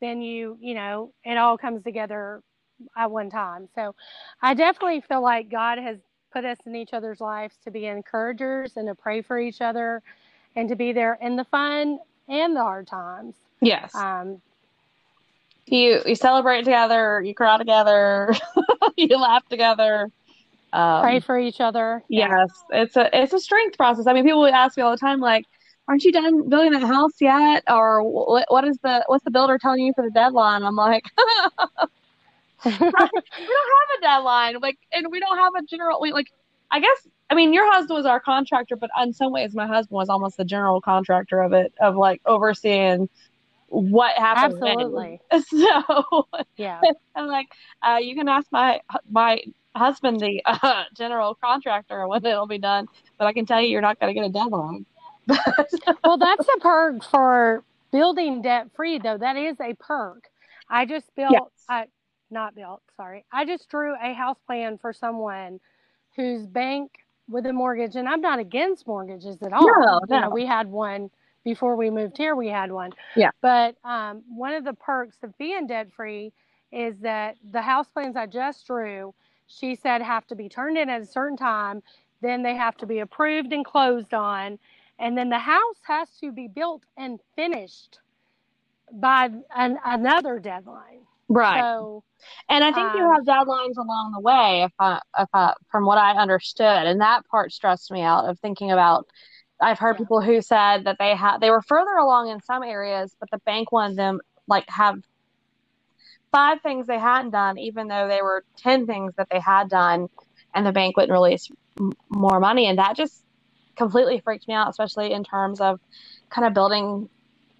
then 0.00 0.20
you 0.20 0.58
you 0.60 0.74
know 0.74 1.12
it 1.24 1.36
all 1.36 1.56
comes 1.56 1.82
together 1.84 2.42
at 2.96 3.10
one 3.10 3.30
time. 3.30 3.68
So 3.74 3.94
I 4.42 4.54
definitely 4.54 5.02
feel 5.02 5.22
like 5.22 5.50
God 5.50 5.78
has 5.78 5.98
put 6.32 6.44
us 6.44 6.58
in 6.66 6.76
each 6.76 6.92
other's 6.92 7.20
lives 7.20 7.56
to 7.64 7.70
be 7.70 7.86
encouragers 7.86 8.76
and 8.76 8.88
to 8.88 8.94
pray 8.94 9.20
for 9.20 9.38
each 9.38 9.60
other 9.60 10.02
and 10.56 10.68
to 10.68 10.76
be 10.76 10.92
there 10.92 11.18
in 11.20 11.36
the 11.36 11.44
fun 11.44 11.98
and 12.28 12.56
the 12.56 12.60
hard 12.60 12.86
times. 12.86 13.34
Yes. 13.60 13.94
Um, 13.94 14.40
you 15.70 16.02
you 16.06 16.14
celebrate 16.14 16.64
together, 16.64 17.22
you 17.22 17.34
cry 17.34 17.58
together, 17.58 18.34
you 18.96 19.16
laugh 19.16 19.46
together. 19.48 20.08
Um, 20.72 21.02
pray 21.02 21.20
for 21.20 21.38
each 21.38 21.60
other. 21.60 22.02
yes, 22.08 22.48
it's 22.70 22.96
a 22.96 23.10
it's 23.12 23.32
a 23.32 23.40
strength 23.40 23.76
process. 23.76 24.06
I 24.06 24.12
mean, 24.12 24.24
people 24.24 24.40
would 24.40 24.54
ask 24.54 24.76
me 24.76 24.82
all 24.82 24.92
the 24.92 24.96
time, 24.96 25.20
like, 25.20 25.44
"Aren't 25.88 26.04
you 26.04 26.12
done 26.12 26.48
building 26.48 26.72
that 26.72 26.82
house 26.82 27.20
yet?" 27.20 27.64
Or 27.68 28.02
what 28.02 28.46
what 28.48 28.64
is 28.64 28.78
the 28.82 29.04
what's 29.06 29.24
the 29.24 29.30
builder 29.30 29.58
telling 29.58 29.84
you 29.84 29.92
for 29.94 30.04
the 30.04 30.10
deadline? 30.10 30.62
I'm 30.62 30.76
like, 30.76 31.04
we 32.64 32.70
don't 32.70 32.80
have 32.80 33.98
a 33.98 34.00
deadline, 34.00 34.56
like, 34.60 34.78
and 34.92 35.06
we 35.10 35.18
don't 35.20 35.38
have 35.38 35.52
a 35.58 35.62
general. 35.66 36.00
We, 36.00 36.12
like, 36.12 36.28
I 36.70 36.80
guess 36.80 37.08
I 37.30 37.34
mean, 37.34 37.52
your 37.52 37.70
husband 37.72 37.96
was 37.96 38.06
our 38.06 38.18
contractor, 38.18 38.74
but 38.76 38.90
in 39.00 39.12
some 39.12 39.32
ways, 39.32 39.54
my 39.54 39.66
husband 39.66 39.96
was 39.96 40.08
almost 40.08 40.36
the 40.36 40.44
general 40.44 40.80
contractor 40.80 41.40
of 41.40 41.52
it, 41.52 41.72
of 41.80 41.96
like 41.96 42.20
overseeing 42.26 43.08
what 43.70 44.16
happened. 44.16 44.60
when. 44.60 44.70
Absolutely. 44.70 45.20
So 45.48 46.28
yeah. 46.56 46.80
I'm 47.16 47.26
like, 47.26 47.48
uh, 47.82 47.98
you 48.00 48.14
can 48.14 48.28
ask 48.28 48.46
my 48.52 48.80
my 49.10 49.42
husband, 49.74 50.20
the 50.20 50.42
uh, 50.46 50.84
general 50.96 51.34
contractor, 51.34 52.06
when 52.06 52.24
it'll 52.24 52.46
be 52.46 52.58
done. 52.58 52.86
But 53.18 53.26
I 53.26 53.32
can 53.32 53.46
tell 53.46 53.60
you, 53.60 53.68
you're 53.68 53.80
not 53.80 53.98
going 54.00 54.12
to 54.14 54.20
get 54.20 54.28
a 54.28 54.32
deadline. 54.32 54.84
Well, 56.04 56.18
that's 56.18 56.46
a 56.48 56.60
perk 56.60 57.04
for 57.04 57.64
building 57.92 58.42
debt 58.42 58.68
free, 58.74 58.98
though. 58.98 59.18
That 59.18 59.36
is 59.36 59.56
a 59.60 59.74
perk. 59.74 60.24
I 60.68 60.86
just 60.86 61.14
built, 61.14 61.32
Yes. 61.32 61.42
I 61.68 61.84
not 62.30 62.54
built, 62.54 62.82
sorry. 62.96 63.24
I 63.32 63.44
just 63.44 63.68
drew 63.68 63.94
a 63.94 64.12
house 64.12 64.38
plan 64.46 64.78
for 64.78 64.92
someone 64.92 65.60
whose 66.16 66.46
bank 66.46 66.90
with 67.28 67.46
a 67.46 67.52
mortgage, 67.52 67.94
and 67.96 68.08
I'm 68.08 68.20
not 68.20 68.38
against 68.40 68.86
mortgages 68.86 69.40
at 69.42 69.52
all. 69.52 69.62
No, 69.62 70.00
You 70.08 70.20
know, 70.20 70.30
we 70.30 70.46
had 70.46 70.66
one 70.68 71.10
before 71.44 71.76
we 71.76 71.90
moved 71.90 72.16
here. 72.16 72.34
We 72.36 72.48
had 72.48 72.70
one. 72.70 72.92
Yeah. 73.16 73.30
But 73.40 73.76
um, 73.84 74.22
one 74.28 74.54
of 74.54 74.64
the 74.64 74.74
perks 74.74 75.16
of 75.22 75.36
being 75.38 75.66
debt 75.66 75.88
free 75.92 76.32
is 76.72 76.98
that 77.00 77.36
the 77.50 77.62
house 77.62 77.88
plans 77.88 78.16
I 78.16 78.26
just 78.26 78.66
drew, 78.66 79.14
she 79.46 79.74
said 79.74 80.02
have 80.02 80.26
to 80.28 80.34
be 80.34 80.48
turned 80.48 80.78
in 80.78 80.88
at 80.88 81.00
a 81.00 81.06
certain 81.06 81.36
time. 81.36 81.82
Then 82.20 82.42
they 82.42 82.54
have 82.54 82.76
to 82.78 82.86
be 82.86 83.00
approved 83.00 83.52
and 83.52 83.64
closed 83.64 84.14
on. 84.14 84.58
And 84.98 85.16
then 85.16 85.30
the 85.30 85.38
house 85.38 85.80
has 85.82 86.08
to 86.20 86.30
be 86.30 86.46
built 86.46 86.82
and 86.96 87.18
finished 87.34 87.98
by 88.92 89.30
an, 89.56 89.78
another 89.84 90.38
deadline. 90.38 91.00
Right. 91.28 91.60
So, 91.60 92.02
and 92.48 92.62
I 92.62 92.72
think 92.72 92.92
you 92.94 93.04
um, 93.04 93.14
have 93.14 93.24
deadlines 93.24 93.76
along 93.78 94.12
the 94.12 94.20
way, 94.20 94.64
if 94.64 94.72
I, 94.78 95.00
if 95.18 95.28
I, 95.32 95.54
from 95.70 95.86
what 95.86 95.96
I 95.96 96.12
understood, 96.12 96.86
and 96.86 97.00
that 97.00 97.24
part 97.28 97.52
stressed 97.52 97.90
me 97.90 98.02
out 98.02 98.28
of 98.28 98.38
thinking 98.40 98.72
about. 98.72 99.06
I've 99.60 99.78
heard 99.78 99.96
Yeah. 99.96 99.98
people 99.98 100.20
who 100.22 100.40
said 100.42 100.84
that 100.84 100.96
they 100.98 101.14
had 101.14 101.38
they 101.40 101.50
were 101.50 101.62
further 101.62 101.96
along 101.96 102.28
in 102.28 102.40
some 102.42 102.62
areas, 102.62 103.14
but 103.20 103.30
the 103.30 103.38
bank 103.46 103.72
wanted 103.72 103.96
them 103.96 104.20
like 104.48 104.64
have 104.68 104.96
five 106.32 106.60
things 106.62 106.86
they 106.86 106.98
hadn't 106.98 107.30
done, 107.32 107.58
even 107.58 107.88
though 107.88 108.08
they 108.08 108.22
were 108.22 108.44
ten 108.58 108.86
things 108.86 109.14
that 109.16 109.28
they 109.30 109.40
had 109.40 109.68
done, 109.68 110.08
and 110.54 110.66
the 110.66 110.72
bank 110.72 110.96
wouldn't 110.96 111.12
release 111.12 111.48
m- 111.78 111.92
more 112.08 112.40
money, 112.40 112.66
and 112.66 112.78
that 112.78 112.96
just 112.96 113.22
completely 113.76 114.20
freaked 114.24 114.46
me 114.48 114.54
out, 114.54 114.68
especially 114.70 115.12
in 115.12 115.24
terms 115.24 115.60
of 115.60 115.80
kind 116.30 116.46
of 116.46 116.54
building 116.54 117.08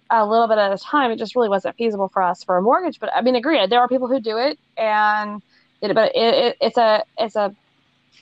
a 0.09 0.25
little 0.25 0.47
bit 0.47 0.57
at 0.57 0.73
a 0.73 0.77
time. 0.77 1.11
It 1.11 1.19
just 1.19 1.35
really 1.35 1.49
wasn't 1.49 1.75
feasible 1.77 2.09
for 2.13 2.21
us 2.21 2.43
for 2.43 2.57
a 2.57 2.61
mortgage. 2.61 2.99
But 2.99 3.11
I 3.15 3.21
mean, 3.21 3.35
agreed, 3.35 3.69
there 3.69 3.79
are 3.79 3.87
people 3.87 4.07
who 4.07 4.19
do 4.21 4.37
it, 4.37 4.57
and 4.77 5.41
it, 5.81 5.93
but 5.95 6.15
it, 6.15 6.33
it, 6.33 6.57
it's 6.61 6.77
a 6.77 7.03
it's 7.17 7.35
a 7.35 7.51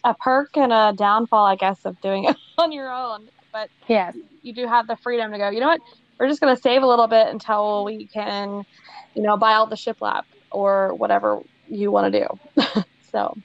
a 0.04 0.16
perk 0.16 0.50
and 0.58 0.72
a 0.74 0.94
downfall, 0.98 1.46
I 1.46 1.56
guess, 1.56 1.80
of 1.86 2.00
doing 2.02 2.26
it 2.26 2.38
on 2.58 2.72
your 2.72 2.92
own. 2.92 3.28
But 3.52 3.70
yes. 3.88 4.16
you 4.42 4.54
do 4.54 4.68
have 4.68 4.88
the 4.88 4.96
freedom 4.98 5.32
to 5.32 5.38
go. 5.38 5.50
You 5.50 5.60
know 5.60 5.68
what? 5.68 5.82
We're 6.20 6.28
just 6.28 6.42
going 6.42 6.56
to 6.56 6.62
save 6.62 6.84
a 6.84 6.88
little 6.88 7.08
bit 7.08 7.28
until 7.28 7.86
we 7.86 8.06
can, 8.08 8.66
you 9.16 9.22
know, 9.22 9.38
buy 9.38 9.54
all 9.54 9.66
the 9.66 9.76
shiplap 9.76 10.24
or 10.52 10.94
whatever 10.96 11.42
you 11.68 11.92
want 11.92 12.12
to 12.12 12.20
do. 12.20 12.84
so 13.12 13.36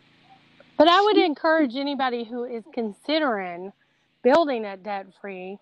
But 0.77 0.88
I 0.88 1.01
would 1.03 1.19
encourage 1.19 1.77
anybody 1.77 2.25
who 2.25 2.45
is 2.45 2.64
considering 2.73 3.73
building 4.23 4.64
it 4.64 4.83
debt 4.83 5.07
free 5.21 5.59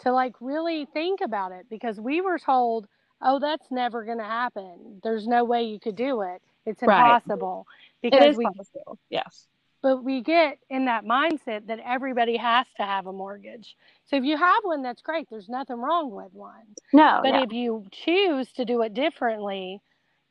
to 0.00 0.12
like 0.12 0.34
really 0.40 0.86
think 0.92 1.20
about 1.20 1.52
it 1.52 1.66
because 1.68 1.98
we 2.00 2.20
were 2.20 2.38
told, 2.38 2.86
oh, 3.20 3.38
that's 3.38 3.70
never 3.70 4.04
going 4.04 4.18
to 4.18 4.24
happen. 4.24 5.00
There's 5.02 5.26
no 5.26 5.44
way 5.44 5.64
you 5.64 5.80
could 5.80 5.96
do 5.96 6.22
it. 6.22 6.42
It's 6.66 6.82
impossible 6.82 7.66
it 8.02 8.10
because 8.10 8.32
is 8.32 8.36
we 8.36 8.44
possible. 8.44 8.98
Yes. 9.10 9.46
But 9.82 10.04
we 10.04 10.22
get 10.22 10.58
in 10.70 10.84
that 10.84 11.04
mindset 11.04 11.66
that 11.66 11.80
everybody 11.84 12.36
has 12.36 12.66
to 12.76 12.84
have 12.84 13.06
a 13.06 13.12
mortgage. 13.12 13.76
So 14.06 14.16
if 14.16 14.24
you 14.24 14.36
have 14.36 14.62
one, 14.62 14.82
that's 14.82 15.02
great. 15.02 15.28
There's 15.28 15.48
nothing 15.48 15.76
wrong 15.76 16.10
with 16.10 16.32
one. 16.32 16.62
No. 16.92 17.20
But 17.22 17.34
yeah. 17.34 17.42
if 17.42 17.52
you 17.52 17.84
choose 17.90 18.52
to 18.52 18.64
do 18.64 18.82
it 18.82 18.94
differently, 18.94 19.80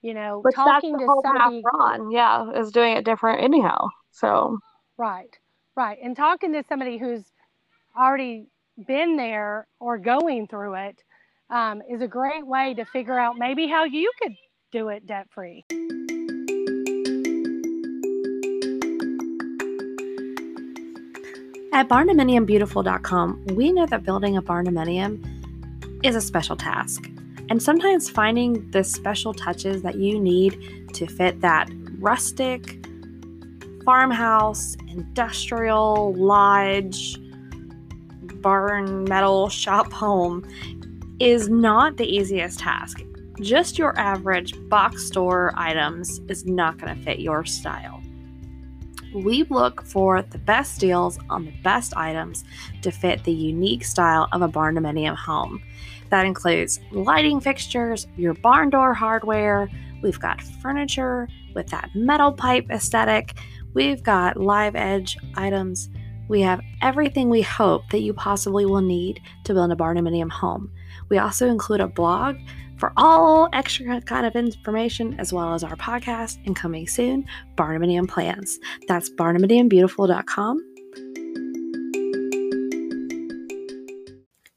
you 0.01 0.13
know, 0.13 0.39
Which 0.41 0.55
talking 0.55 0.97
to 0.97 1.05
whole 1.05 1.21
somebody. 1.23 1.61
Yeah, 2.11 2.51
is 2.59 2.71
doing 2.71 2.97
it 2.97 3.05
different 3.05 3.43
anyhow. 3.43 3.87
So 4.11 4.57
right, 4.97 5.37
right, 5.75 5.97
and 6.03 6.15
talking 6.15 6.53
to 6.53 6.63
somebody 6.67 6.97
who's 6.97 7.31
already 7.95 8.47
been 8.87 9.15
there 9.15 9.67
or 9.79 9.97
going 9.97 10.47
through 10.47 10.75
it 10.75 11.03
um, 11.51 11.81
is 11.89 12.01
a 12.01 12.07
great 12.07 12.45
way 12.45 12.73
to 12.73 12.85
figure 12.85 13.19
out 13.19 13.37
maybe 13.37 13.67
how 13.67 13.83
you 13.83 14.11
could 14.21 14.33
do 14.71 14.89
it 14.89 15.05
debt 15.05 15.27
free. 15.29 15.65
At 21.73 21.87
barndominiumbeautiful.com, 21.87 23.45
we 23.55 23.71
know 23.71 23.85
that 23.85 24.03
building 24.03 24.35
a 24.35 24.41
barndominium 24.41 25.25
is 26.05 26.17
a 26.17 26.21
special 26.21 26.57
task. 26.57 27.09
And 27.49 27.63
sometimes 27.63 28.09
finding 28.09 28.69
the 28.71 28.83
special 28.83 29.33
touches 29.33 29.81
that 29.83 29.95
you 29.95 30.19
need 30.19 30.89
to 30.93 31.07
fit 31.07 31.39
that 31.39 31.69
rustic, 31.99 32.85
farmhouse, 33.85 34.75
industrial, 34.89 36.13
lodge, 36.13 37.17
barn, 38.41 39.05
metal 39.05 39.47
shop 39.47 39.93
home 39.93 40.45
is 41.21 41.47
not 41.47 41.95
the 41.95 42.05
easiest 42.05 42.59
task. 42.59 43.01
Just 43.39 43.79
your 43.79 43.97
average 43.97 44.53
box 44.67 45.05
store 45.05 45.53
items 45.55 46.19
is 46.27 46.45
not 46.45 46.77
going 46.77 46.93
to 46.93 47.01
fit 47.01 47.19
your 47.19 47.45
style. 47.45 48.00
We 49.13 49.43
look 49.43 49.83
for 49.85 50.21
the 50.21 50.37
best 50.37 50.79
deals 50.79 51.19
on 51.29 51.45
the 51.45 51.53
best 51.63 51.95
items 51.97 52.45
to 52.81 52.91
fit 52.91 53.23
the 53.23 53.33
unique 53.33 53.83
style 53.83 54.27
of 54.31 54.41
a 54.41 54.47
barndominium 54.47 55.15
home. 55.15 55.61
That 56.09 56.25
includes 56.25 56.79
lighting 56.91 57.39
fixtures, 57.39 58.07
your 58.17 58.33
barn 58.33 58.69
door 58.69 58.93
hardware, 58.93 59.69
we've 60.01 60.19
got 60.19 60.41
furniture 60.41 61.27
with 61.55 61.67
that 61.67 61.89
metal 61.93 62.31
pipe 62.31 62.67
aesthetic, 62.69 63.37
we've 63.73 64.01
got 64.01 64.37
live 64.37 64.75
edge 64.75 65.17
items. 65.35 65.89
We 66.27 66.41
have 66.41 66.61
everything 66.81 67.29
we 67.29 67.41
hope 67.41 67.89
that 67.89 67.99
you 67.99 68.13
possibly 68.13 68.65
will 68.65 68.81
need 68.81 69.21
to 69.43 69.53
build 69.53 69.71
a 69.71 69.75
barndominium 69.75 70.31
home. 70.31 70.71
We 71.09 71.17
also 71.17 71.49
include 71.49 71.81
a 71.81 71.87
blog 71.87 72.37
for 72.81 72.91
all 72.97 73.47
extra 73.53 74.01
kind 74.01 74.25
of 74.25 74.35
information, 74.35 75.17
as 75.19 75.31
well 75.31 75.53
as 75.53 75.63
our 75.63 75.75
podcast 75.75 76.43
and 76.47 76.55
coming 76.55 76.87
soon, 76.87 77.23
Barndominium 77.55 78.09
Plans. 78.09 78.59
That's 78.87 79.09
barndominiumbeautiful.com. 79.11 80.67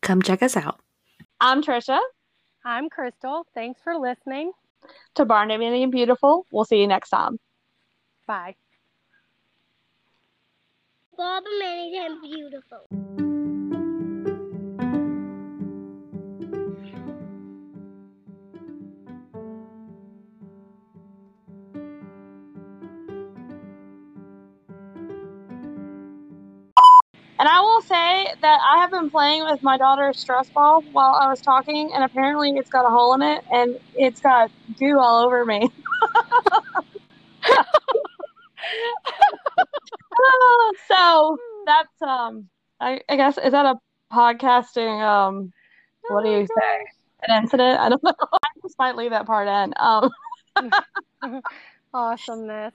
Come 0.01 0.23
check 0.23 0.43
us 0.43 0.57
out. 0.57 0.81
I'm 1.41 1.63
Trisha 1.63 2.01
I'm 2.65 2.89
Crystal. 2.89 3.47
Thanks 3.55 3.81
for 3.83 3.97
listening. 3.99 4.53
to 5.17 5.27
Barndominium 5.27 5.91
Beautiful. 5.91 6.47
We'll 6.51 6.65
see 6.65 6.81
you 6.81 6.87
next 6.87 7.11
time. 7.11 7.39
Bye. 8.27 8.57
Barndominium 11.19 12.23
beautiful. 12.23 13.34
And 27.45 27.51
I 27.51 27.61
will 27.61 27.83
say 27.83 28.27
that 28.41 28.59
I 28.73 28.79
have 28.79 28.91
been 28.91 29.11
playing 29.11 29.45
with 29.45 29.63
my 29.63 29.77
daughter's 29.77 30.19
stress 30.19 30.49
ball 30.49 30.81
while 30.93 31.13
I 31.15 31.29
was 31.29 31.43
talking, 31.43 31.91
and 31.93 32.03
apparently 32.03 32.53
it's 32.53 32.71
got 32.71 32.87
a 32.87 32.89
hole 32.89 33.13
in 33.13 33.21
it, 33.21 33.45
and 33.53 33.79
it's 33.97 34.19
got 34.19 34.51
goo 34.79 34.99
all 34.99 35.27
over 35.27 35.45
me. 35.45 35.69
so 40.89 41.37
that's 41.67 42.01
um, 42.01 42.49
I, 42.81 43.03
I 43.11 43.17
guess 43.17 43.37
is 43.37 43.53
that 43.53 43.67
a 43.67 43.75
podcasting 44.11 45.03
um, 45.07 45.53
what 46.09 46.25
do 46.25 46.31
Oh 46.31 46.41
you 46.41 46.47
say? 46.47 46.87
An 47.29 47.43
incident? 47.43 47.79
I 47.79 47.91
don't 47.91 48.03
know. 48.03 48.15
I 48.33 48.49
just 48.63 48.79
might 48.79 48.97
leave 48.97 49.11
that 49.11 49.27
part 49.27 49.49
in. 49.49 49.75
Um. 49.79 51.43
Awesomeness. 51.93 52.73